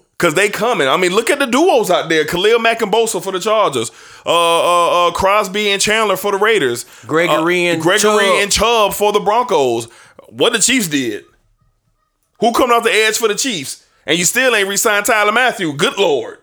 [0.16, 0.86] Cause they coming.
[0.86, 3.90] I mean, look at the duos out there: Khalil Mack and Bosa for the Chargers,
[4.24, 8.42] uh, uh, uh, Crosby and Chandler for the Raiders, Gregory Uh, and Gregory Chubb.
[8.42, 9.86] and Chubb for the Broncos.
[10.28, 11.24] What the Chiefs did?
[12.40, 13.84] Who coming off the edge for the Chiefs?
[14.06, 15.72] And you still ain't re-signed Tyler Mathieu.
[15.72, 16.38] Good lord.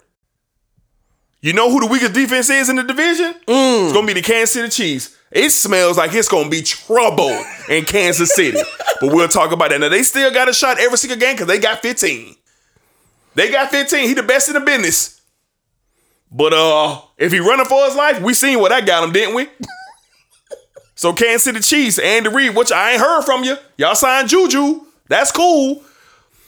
[1.41, 3.34] You know who the weakest defense is in the division?
[3.47, 5.15] It's gonna be the Kansas City Chiefs.
[5.32, 8.59] It smells like it's gonna be trouble in Kansas City.
[9.01, 9.80] but we'll talk about that.
[9.80, 12.36] Now they still got a shot every single game because they got 15.
[13.36, 14.07] They got 15.
[14.07, 15.21] He the best in the business.
[16.32, 19.36] But uh, if he running for his life, we seen what that got him, didn't
[19.36, 19.47] we?
[20.95, 23.57] so Kansas City Chiefs, Andy Reid, which I ain't heard from you.
[23.77, 24.82] Y'all signed Juju.
[25.07, 25.84] That's cool.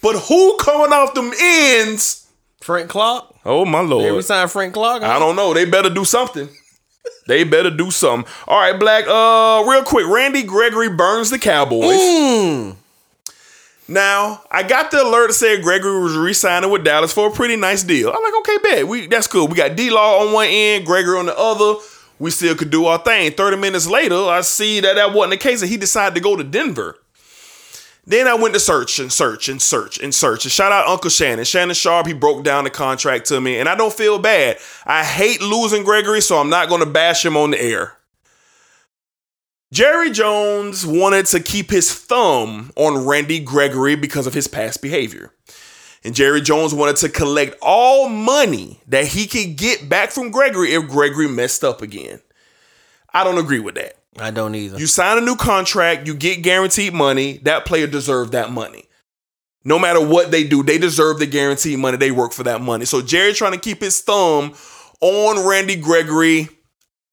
[0.02, 2.28] But who coming off them ends?
[2.62, 3.26] Frank Clark.
[3.46, 4.06] Oh my lord.
[4.06, 5.04] Yeah, we signed Frank Clark.
[5.04, 5.54] I don't know.
[5.54, 6.48] They better do something.
[7.28, 8.32] They better do something.
[8.48, 9.06] All right, Black.
[9.06, 11.98] Uh, real quick, Randy Gregory burns the Cowboys.
[13.94, 17.56] Now, I got the alert that said Gregory was re-signing with Dallas for a pretty
[17.56, 18.10] nice deal.
[18.10, 18.88] I'm like, okay, bet.
[18.88, 19.48] We that's cool.
[19.48, 21.80] We got D-Law on one end, Gregory on the other.
[22.18, 23.34] We still could do our thing.
[23.34, 26.36] 30 minutes later, I see that that wasn't the case, and he decided to go
[26.36, 26.98] to Denver.
[28.06, 30.44] Then I went to search and search and search and search.
[30.44, 31.46] And shout out Uncle Shannon.
[31.46, 34.58] Shannon Sharpe, he broke down the contract to me, and I don't feel bad.
[34.88, 37.96] I hate losing Gregory, so I'm not going to bash him on the air.
[39.74, 45.34] Jerry Jones wanted to keep his thumb on Randy Gregory because of his past behavior.
[46.04, 50.74] And Jerry Jones wanted to collect all money that he could get back from Gregory
[50.74, 52.22] if Gregory messed up again.
[53.16, 53.96] I don't agree with that.
[54.20, 54.78] I don't either.
[54.78, 57.40] You sign a new contract, you get guaranteed money.
[57.40, 58.86] That player deserves that money.
[59.66, 61.98] No matter what they do, they deserve the guaranteed money.
[61.98, 62.86] They work for that money.
[62.86, 64.54] So Jerry trying to keep his thumb
[65.02, 66.48] on Randy Gregory.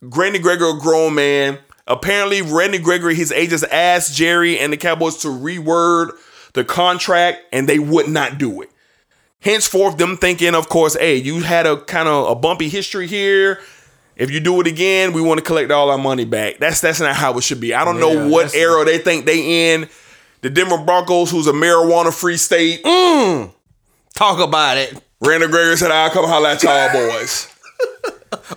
[0.03, 1.59] Randy Gregory, a grown man.
[1.91, 6.13] Apparently, Randy Gregory, his agents asked Jerry and the Cowboys to reword
[6.53, 8.71] the contract, and they would not do it.
[9.41, 13.61] Henceforth, them thinking, of course, hey, you had a kind of a bumpy history here.
[14.15, 16.59] If you do it again, we want to collect all our money back.
[16.59, 17.75] That's that's not how it should be.
[17.75, 19.89] I don't know what era they think they in.
[20.43, 23.53] The Denver Broncos, who's a marijuana-free state, mm.
[24.15, 25.03] Talk about it.
[25.21, 27.49] Randy Gregory said, "I'll come holler at y'all boys."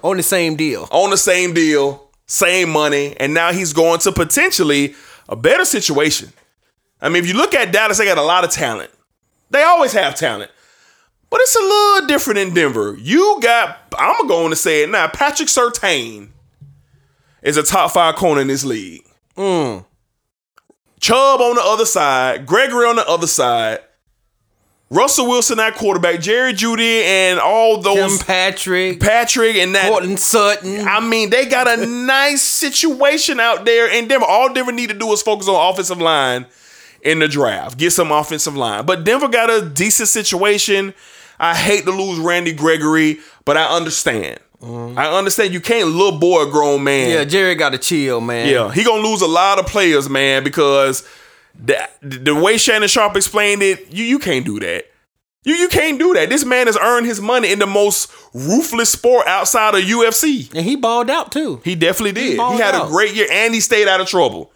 [0.03, 0.87] On the same deal.
[0.91, 4.95] on the same deal, same money, and now he's going to potentially
[5.29, 6.33] a better situation.
[6.99, 8.91] I mean, if you look at Dallas, they got a lot of talent.
[9.51, 10.49] They always have talent.
[11.29, 12.97] But it's a little different in Denver.
[12.99, 16.29] You got, I'm going to say it now, Patrick Surtain
[17.41, 19.05] is a top five corner in this league.
[19.37, 19.85] Mm.
[20.99, 23.79] Chubb on the other side, Gregory on the other side,
[24.93, 29.89] Russell Wilson at quarterback, Jerry Jeudy, and all Tim those Patrick, Patrick and that.
[29.89, 30.87] Courtland Sutton.
[30.87, 34.25] I mean, they got a nice situation out there in Denver.
[34.25, 36.45] All Denver need to do is focus on offensive line
[37.01, 38.85] in the draft, get some offensive line.
[38.85, 40.93] But Denver got a decent situation.
[41.39, 44.39] I hate to lose Randy Gregory, but I understand.
[44.61, 44.97] Mm-hmm.
[44.97, 47.09] I understand you can't little boy grown man.
[47.09, 48.47] yeah, Jerry got to chill, man.
[48.47, 51.05] Yeah, he gonna lose a lot of players, man, because
[51.55, 54.85] the, the way Shannon Sharpe explained it, you you can't do that.
[55.43, 56.29] You you can't do that.
[56.29, 60.53] This man has earned his money in the most ruthless sport outside of UFC.
[60.55, 61.61] And he balled out too.
[61.65, 62.31] He definitely did.
[62.31, 62.87] He, balled had out.
[62.87, 64.51] a great year, and he stayed out of trouble.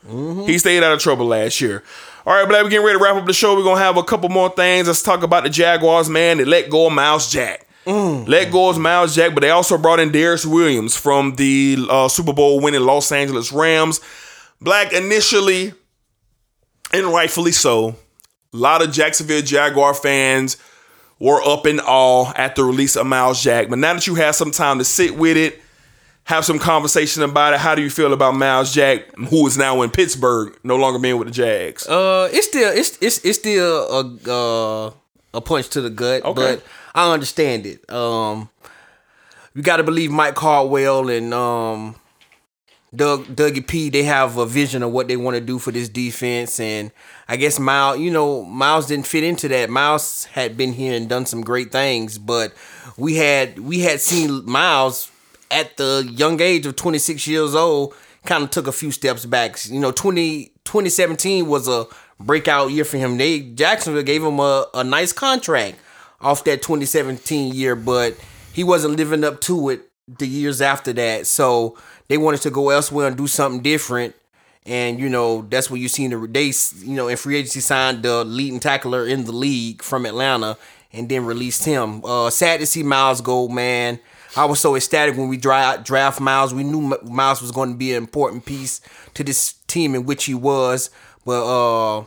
[0.45, 1.83] He stayed out of trouble last year.
[2.25, 3.55] All right, Black, we're getting ready to wrap up the show.
[3.55, 4.87] We're gonna have a couple more things.
[4.87, 6.37] Let's talk about the Jaguars, man.
[6.37, 7.67] They let go of Myles Jack.
[7.85, 12.09] Let go of Myles Jack, but they also brought in Darious Williams from the uh,
[12.09, 14.01] Super Bowl winning Los Angeles Rams.
[14.59, 15.73] Black initially,
[16.93, 17.89] and rightfully so,
[18.53, 20.57] a lot of Jacksonville Jaguar fans
[21.19, 23.69] were up in awe at the release of Myles Jack.
[23.69, 25.61] But now that you have some time to sit with it,
[26.25, 29.81] have some conversation about it, how do you feel about Myles Jack, who is now
[29.81, 31.87] in Pittsburgh, no longer being with the Jags?
[31.87, 33.87] Uh, it's still it's it's it's still
[34.27, 34.31] a
[34.87, 34.91] uh,
[35.33, 36.55] a punch to the gut, Okay.
[36.57, 36.63] but
[36.93, 37.89] I understand it.
[37.91, 38.49] Um,
[39.55, 41.95] you got to believe Mike Caldwell and um
[42.95, 43.89] Doug Dougie P.
[43.89, 46.91] They have a vision of what they want to do for this defense, and
[47.27, 49.69] I guess Myles, you know, Myles didn't fit into that.
[49.69, 52.53] Myles had been here and done some great things, but
[52.97, 55.11] we had we had seen Myles
[55.51, 57.93] at the young age of 26 years old
[58.25, 59.57] kind of took a few steps back.
[59.65, 61.87] You know, 20, 2017 was a
[62.19, 63.17] breakout year for him.
[63.17, 65.77] They Jacksonville gave him a, a nice contract
[66.21, 68.17] off that 2017 year, but
[68.53, 71.27] he wasn't living up to it the years after that.
[71.27, 71.77] So
[72.07, 74.15] they wanted to go elsewhere and do something different.
[74.65, 76.51] And you know that's what you seen the they
[76.85, 80.57] you know in free agency signed the leading tackler in the league from Atlanta
[80.91, 82.03] and then released him.
[82.03, 83.99] Uh, sad to see Myles go, man.
[84.35, 86.53] I was so ecstatic when we dra- draft Myles.
[86.53, 88.81] We knew Myles was going to be an important piece
[89.13, 90.89] to this team in which he was.
[91.25, 92.03] But uh,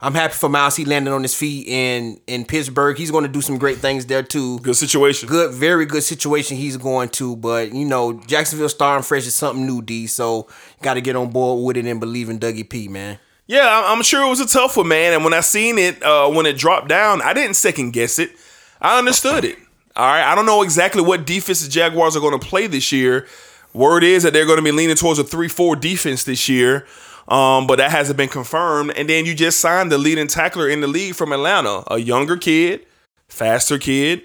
[0.00, 0.76] I'm happy for Myles.
[0.76, 2.96] He landed on his feet in in Pittsburgh.
[2.96, 4.60] He's going to do some great things there too.
[4.60, 5.28] Good situation.
[5.28, 7.34] Good, very good situation he's going to.
[7.34, 10.06] But you know, Jacksonville starting fresh is something new, D.
[10.06, 10.46] So
[10.82, 13.18] got to get on board with it and believe in Dougie P, man.
[13.48, 15.14] Yeah, I'm- I'm sure it was a tough one, man.
[15.14, 18.32] And when I seen it, uh, when it dropped down, I didn't second guess it.
[18.80, 19.58] I understood it.
[19.96, 22.92] All right, I don't know exactly what defense the Jaguars are going to play this
[22.92, 23.26] year.
[23.72, 26.86] Word is that they're going to be leaning towards a three-four defense this year,
[27.28, 28.92] um, but that hasn't been confirmed.
[28.96, 32.36] And then you just signed the leading tackler in the league from Atlanta, a younger
[32.36, 32.86] kid,
[33.28, 34.22] faster kid,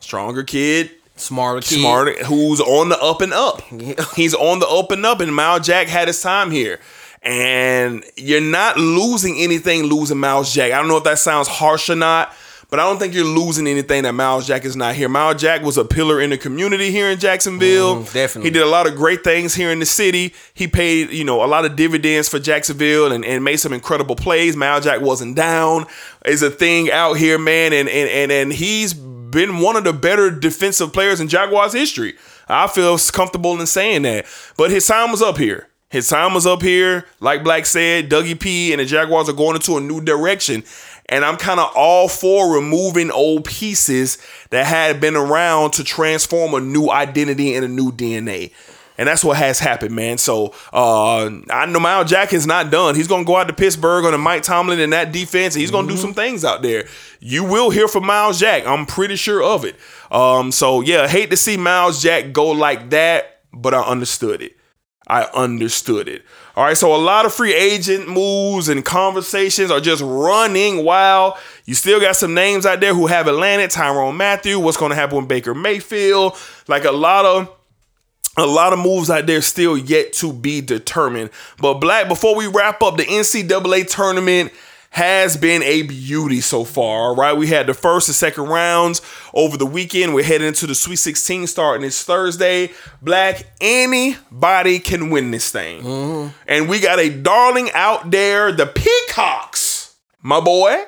[0.00, 1.78] stronger kid, Smarter kid.
[1.78, 3.60] smart, who's on the up and up.
[4.16, 6.80] He's on the up and up, and Myles Jack had his time here.
[7.22, 10.72] And you're not losing anything losing Myles Jack.
[10.72, 12.32] I don't know if that sounds harsh or not,
[12.70, 15.08] but I don't think you're losing anything that Myles Jack is not here.
[15.08, 17.96] Myles Jack was a pillar in the community here in Jacksonville.
[18.04, 18.48] Mhm, definitely.
[18.48, 20.34] He did a lot of great things here in the city.
[20.54, 24.16] He paid, you know, a lot of dividends for Jacksonville and, and made some incredible
[24.16, 24.56] plays.
[24.56, 25.86] Myles Jack wasn't down
[26.24, 27.72] is a thing out here, man.
[27.72, 32.14] And and and and he's been one of the better defensive players in Jaguars history.
[32.48, 34.26] I feel comfortable in saying that.
[34.56, 35.68] But his time was up here.
[35.88, 37.06] His time was up here.
[37.20, 40.62] Like Black said, Dougie P and the Jaguars are going into a new direction.
[41.10, 44.16] And I'm kind of all for removing old pieces
[44.50, 48.52] that had been around to transform a new identity and a new DNA.
[48.96, 50.18] And that's what has happened, man.
[50.18, 52.94] So uh, I know Myles Jack is not done.
[52.94, 55.70] He's gonna go out to Pittsburgh on the Mike Tomlin and that defense, and he's
[55.70, 56.86] gonna do some things out there.
[57.18, 58.66] You will hear from Myles Jack.
[58.66, 59.76] I'm pretty sure of it.
[60.10, 64.59] Um, so yeah, hate to see Myles Jack go like that, but I understood it.
[65.10, 66.22] I understood it.
[66.54, 71.34] All right, so a lot of free agent moves and conversations are just running wild.
[71.64, 73.70] you still got some names out there who haven't landed.
[73.70, 76.36] Tyrone Mathieu, what's going to happen with Baker Mayfield?
[76.68, 77.52] Like a lot of
[78.36, 81.30] a lot of moves out there still yet to be determined.
[81.58, 84.52] But Black, before we wrap up, the NCAA tournament
[84.90, 87.10] has been a beauty so far.
[87.10, 89.00] All right, we had the first and second rounds
[89.32, 90.14] over the weekend.
[90.14, 92.70] We're heading into the Sweet 16 starting this Thursday.
[93.00, 96.36] Black, anybody can win this thing, mm-hmm.
[96.46, 100.84] and we got a darling out there, the Peacocks, my boy.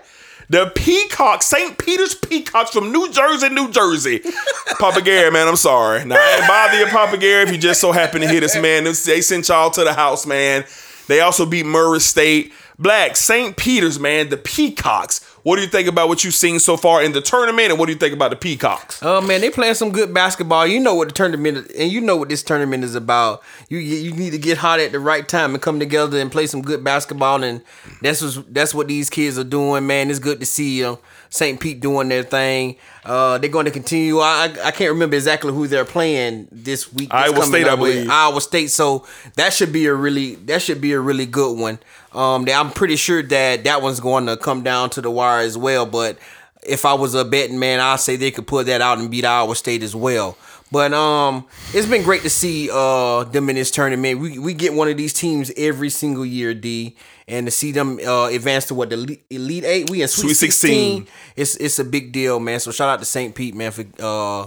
[0.48, 1.78] The Peacocks, St.
[1.78, 4.20] Peter's Peacocks from New Jersey, New Jersey.
[4.78, 6.04] Papa Gary, man, I'm sorry.
[6.04, 8.54] Now, I ain't bother you, Papa Gary, if you just so happen to hear this,
[8.60, 8.84] man.
[8.84, 10.66] They sent y'all to the house, man.
[11.08, 12.52] They also beat Murray State.
[12.78, 13.56] Black, St.
[13.56, 15.22] Peter's, man, the Peacocks.
[15.42, 17.86] What do you think about what you've seen so far in the tournament, and what
[17.86, 19.00] do you think about the Peacocks?
[19.02, 20.66] Oh man, they playing some good basketball.
[20.66, 23.42] You know what the tournament is, and you know what this tournament is about.
[23.68, 26.46] You you need to get hot at the right time and come together and play
[26.46, 27.62] some good basketball, and
[28.00, 29.84] that's what that's what these kids are doing.
[29.86, 30.98] Man, it's good to see them.
[31.28, 31.58] St.
[31.58, 32.76] Pete doing their thing.
[33.06, 34.18] Uh, they're going to continue.
[34.18, 37.08] I, I can't remember exactly who they're playing this week.
[37.10, 37.94] Iowa State, I with.
[37.94, 38.10] believe.
[38.10, 38.70] Iowa State.
[38.70, 41.78] So that should be a really that should be a really good one.
[42.14, 45.56] Um, I'm pretty sure that that one's going to come down to the wire as
[45.56, 45.86] well.
[45.86, 46.18] But
[46.62, 49.24] if I was a betting man, I'd say they could pull that out and beat
[49.24, 50.36] Iowa State as well.
[50.70, 54.20] But um, it's been great to see uh them in this tournament.
[54.20, 56.96] We we get one of these teams every single year, D,
[57.28, 60.50] and to see them uh advance to what the elite, eight, we in Sweet, Sweet
[60.50, 60.96] 16.
[61.04, 61.06] 16.
[61.36, 62.58] It's it's a big deal, man.
[62.58, 63.34] So shout out to St.
[63.34, 64.46] Pete, man, for uh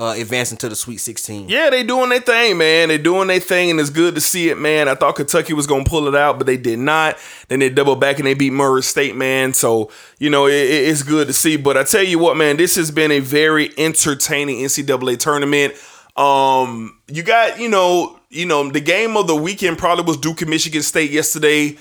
[0.00, 1.48] uh advancing to the Sweet Sixteen.
[1.48, 2.88] Yeah, they doing their thing, man.
[2.88, 4.88] They doing their thing, and it's good to see it, man.
[4.88, 7.18] I thought Kentucky was gonna pull it out, but they did not.
[7.48, 9.52] Then they double back and they beat Murray State, man.
[9.52, 11.56] So you know it- it's good to see.
[11.56, 15.74] But I tell you what, man, this has been a very entertaining NCAA tournament.
[16.16, 20.40] Um, you got you know you know the game of the weekend probably was Duke
[20.40, 21.76] and Michigan State yesterday,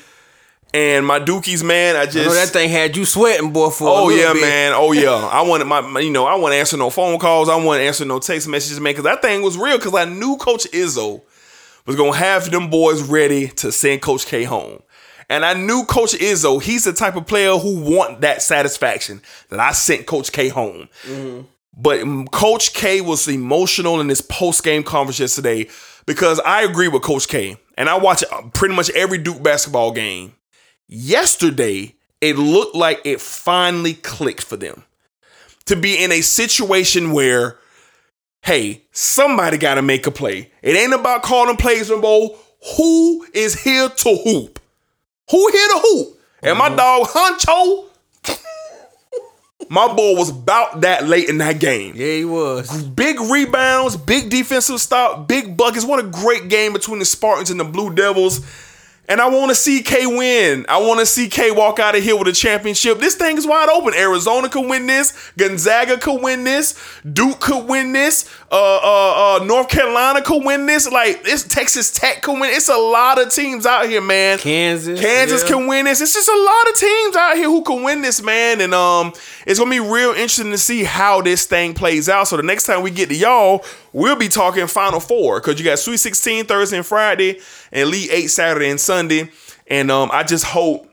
[0.74, 1.96] and my Dukies, man.
[1.96, 3.70] I I just know that thing had you sweating, boy.
[3.70, 4.42] For Oh yeah, bit.
[4.42, 4.74] man.
[4.76, 5.12] Oh yeah.
[5.32, 7.50] I wanted my, you know, I want to answer no phone calls.
[7.50, 9.78] I want to answer no text messages, man, because that thing was real.
[9.78, 11.22] Because I knew Coach Izzo
[11.86, 14.82] was gonna have them boys ready to send Coach K home,
[15.30, 16.62] and I knew Coach Izzo.
[16.62, 20.88] He's the type of player who want that satisfaction that I sent Coach K home.
[21.76, 25.68] But um, Coach K was emotional in his post game conference yesterday
[26.06, 29.92] because I agree with Coach K, and I watch uh, pretty much every Duke basketball
[29.92, 30.34] game
[30.90, 34.84] yesterday it looked like it finally clicked for them
[35.66, 37.60] to be in a situation where
[38.44, 42.36] hey somebody got to make a play it ain't about calling plays no more
[42.76, 44.60] who is here to hoop
[45.30, 46.78] who here to hoop and my mm-hmm.
[46.78, 47.86] dog honcho
[49.70, 52.84] my boy was about that late in that game Yeah, he was.
[52.84, 55.86] big rebounds, big defensive stop, big buckets.
[55.86, 58.42] What a great game between the Spartans and the Blue Devils.
[59.10, 60.68] And I want to see K win.
[60.70, 63.00] I want to see K walk out of here with a championship.
[63.00, 63.96] This thing is wide open.
[63.96, 65.32] Arizona could win this.
[65.36, 66.80] Gonzaga could win this.
[67.12, 68.30] Duke could win this.
[68.52, 70.90] Uh, uh, uh, North Carolina could win this.
[70.92, 72.52] Like it's Texas Tech could win.
[72.54, 74.38] It's a lot of teams out here, man.
[74.38, 75.56] Kansas, Kansas yeah.
[75.56, 76.02] can win this.
[76.02, 78.62] It's just a lot of teams out here who can win this, man.
[78.62, 79.14] And um,
[79.48, 82.28] it's gonna be real interesting to see how this thing plays out.
[82.28, 85.66] So the next time we get to y'all, we'll be talking Final Four because you
[85.66, 87.40] got Sweet 16 Thursday and Friday,
[87.72, 89.32] and Elite Eight Saturday and Sunday.
[89.68, 90.88] And um, I just hope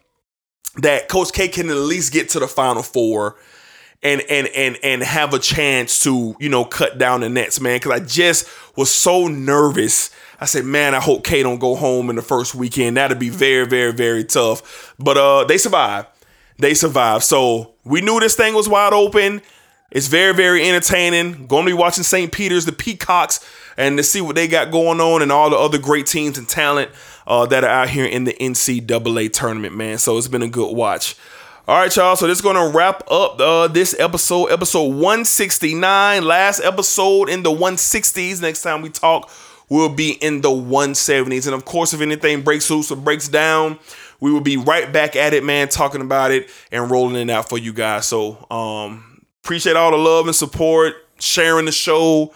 [0.77, 3.37] that Coach K can at least get to the Final Four
[4.03, 7.77] and and and and have a chance to you know cut down the nets, man.
[7.77, 10.11] Because I just was so nervous.
[10.39, 12.99] I said, man, I hope K don't go home in the first weekend.
[12.99, 14.95] That'd be very, very, very tough.
[14.99, 16.09] But uh, they survived.
[16.59, 17.25] They survived.
[17.25, 19.41] So we knew this thing was wide open.
[19.91, 21.47] It's very, very entertaining.
[21.47, 22.31] Going to be watching St.
[22.31, 23.41] Peter's, the Peacocks,
[23.77, 26.49] and to see what they got going on and all the other great teams and
[26.49, 26.91] talent
[27.27, 29.99] uh, that are out here in the NCAA tournament, man.
[29.99, 31.17] So it's been a good watch.
[31.69, 32.15] All right, y'all.
[32.15, 36.25] So this is going to wrap up uh, this episode, episode 169.
[36.25, 38.41] Last episode in the 160s.
[38.41, 39.31] Next time we talk,
[39.69, 41.47] we'll be in the 170s.
[41.47, 43.81] And of course, if anything breaks loose or breaks down,
[44.21, 47.49] we will be right back at it, man, talking about it and rolling it out
[47.49, 48.07] for you guys.
[48.07, 52.33] So um, appreciate all the love and support, sharing the show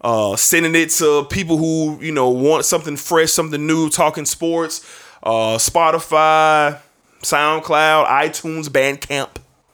[0.00, 4.84] uh, sending it to people who you know want something fresh, something new, talking sports.
[5.22, 6.80] Uh, Spotify,
[7.22, 9.28] SoundCloud, iTunes, Bandcamp.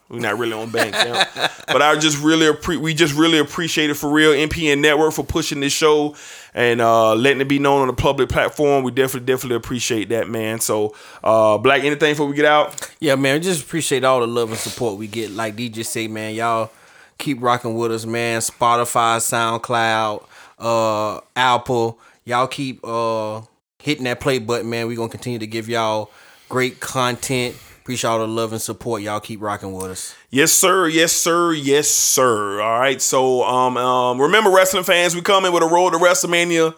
[0.09, 3.95] We're not really on Bandcamp, but I just really appre- we just really appreciate it
[3.95, 4.31] for real.
[4.31, 6.15] NPN Network for pushing this show
[6.53, 8.85] and uh, letting it be known on a public platform.
[8.85, 10.61] We definitely definitely appreciate that, man.
[10.61, 12.89] So, uh, Black, anything before we get out?
[13.01, 13.41] Yeah, man.
[13.41, 15.31] Just appreciate all the love and support we get.
[15.31, 16.71] Like DJ say, man, y'all
[17.17, 18.41] keep rocking with us, man.
[18.41, 20.25] Spotify, SoundCloud,
[20.59, 21.99] uh, Apple.
[22.25, 23.41] Y'all keep uh
[23.81, 24.87] hitting that play button, man.
[24.87, 26.11] we gonna continue to give y'all
[26.49, 27.55] great content.
[27.81, 29.01] Appreciate all the love and support.
[29.01, 30.13] Y'all keep rocking with us.
[30.29, 30.89] Yes, sir.
[30.89, 31.53] Yes, sir.
[31.53, 32.59] Yes, sir.
[32.59, 33.01] All right.
[33.01, 36.75] So, um, um, remember, wrestling fans, we coming with a road to WrestleMania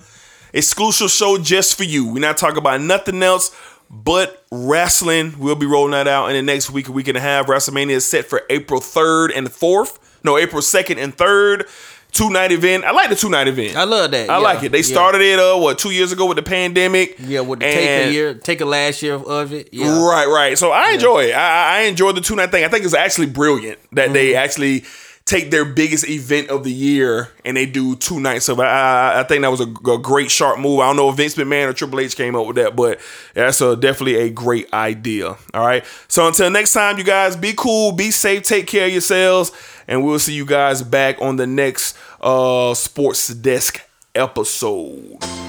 [0.54, 2.14] exclusive show just for you.
[2.14, 3.56] We're not talking about nothing else
[3.90, 5.34] but wrestling.
[5.40, 7.48] We'll be rolling that out in the next week, a week and a half.
[7.48, 9.98] WrestleMania is set for April 3rd and 4th.
[10.24, 11.68] No, April 2nd and 3rd.
[12.12, 12.86] Two night event.
[12.86, 13.76] I like the two night event.
[13.76, 14.32] I love that.
[14.32, 14.72] I yeah, like it.
[14.72, 14.84] They yeah.
[14.84, 17.18] started it uh what two years ago with the pandemic.
[17.20, 19.70] Yeah, with the take a year, take a last year of it.
[19.72, 20.04] Yeah.
[20.04, 20.58] Right, right.
[20.58, 21.34] So I enjoy it.
[21.36, 22.64] I, I enjoy the two night thing.
[22.64, 24.38] I think it's actually brilliant that they Mm-hmm.
[24.44, 24.86] actually
[25.30, 28.64] take their biggest event of the year and they do two nights of it.
[28.64, 30.80] I, I, think that was a, a great sharp move.
[30.80, 33.00] I don't know if Vince McMahon or Triple H came up with that, but
[33.36, 35.38] that's a, definitely a great idea.
[35.54, 35.86] All right.
[36.08, 39.52] So until next time, you guys be cool, be safe, take care of yourselves,
[39.88, 43.80] and we'll see you guys back on the next uh, Sports Desk
[44.16, 45.49] episode.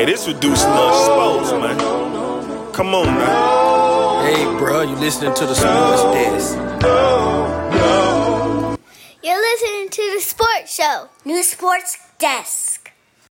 [0.00, 2.72] Hey, this reduced lunch sports, man.
[2.72, 4.24] Come on, man.
[4.24, 6.56] Hey, bro, you listening to the sports desk?
[9.22, 11.10] You're listening to the sports show.
[11.26, 12.79] New Sports Desk.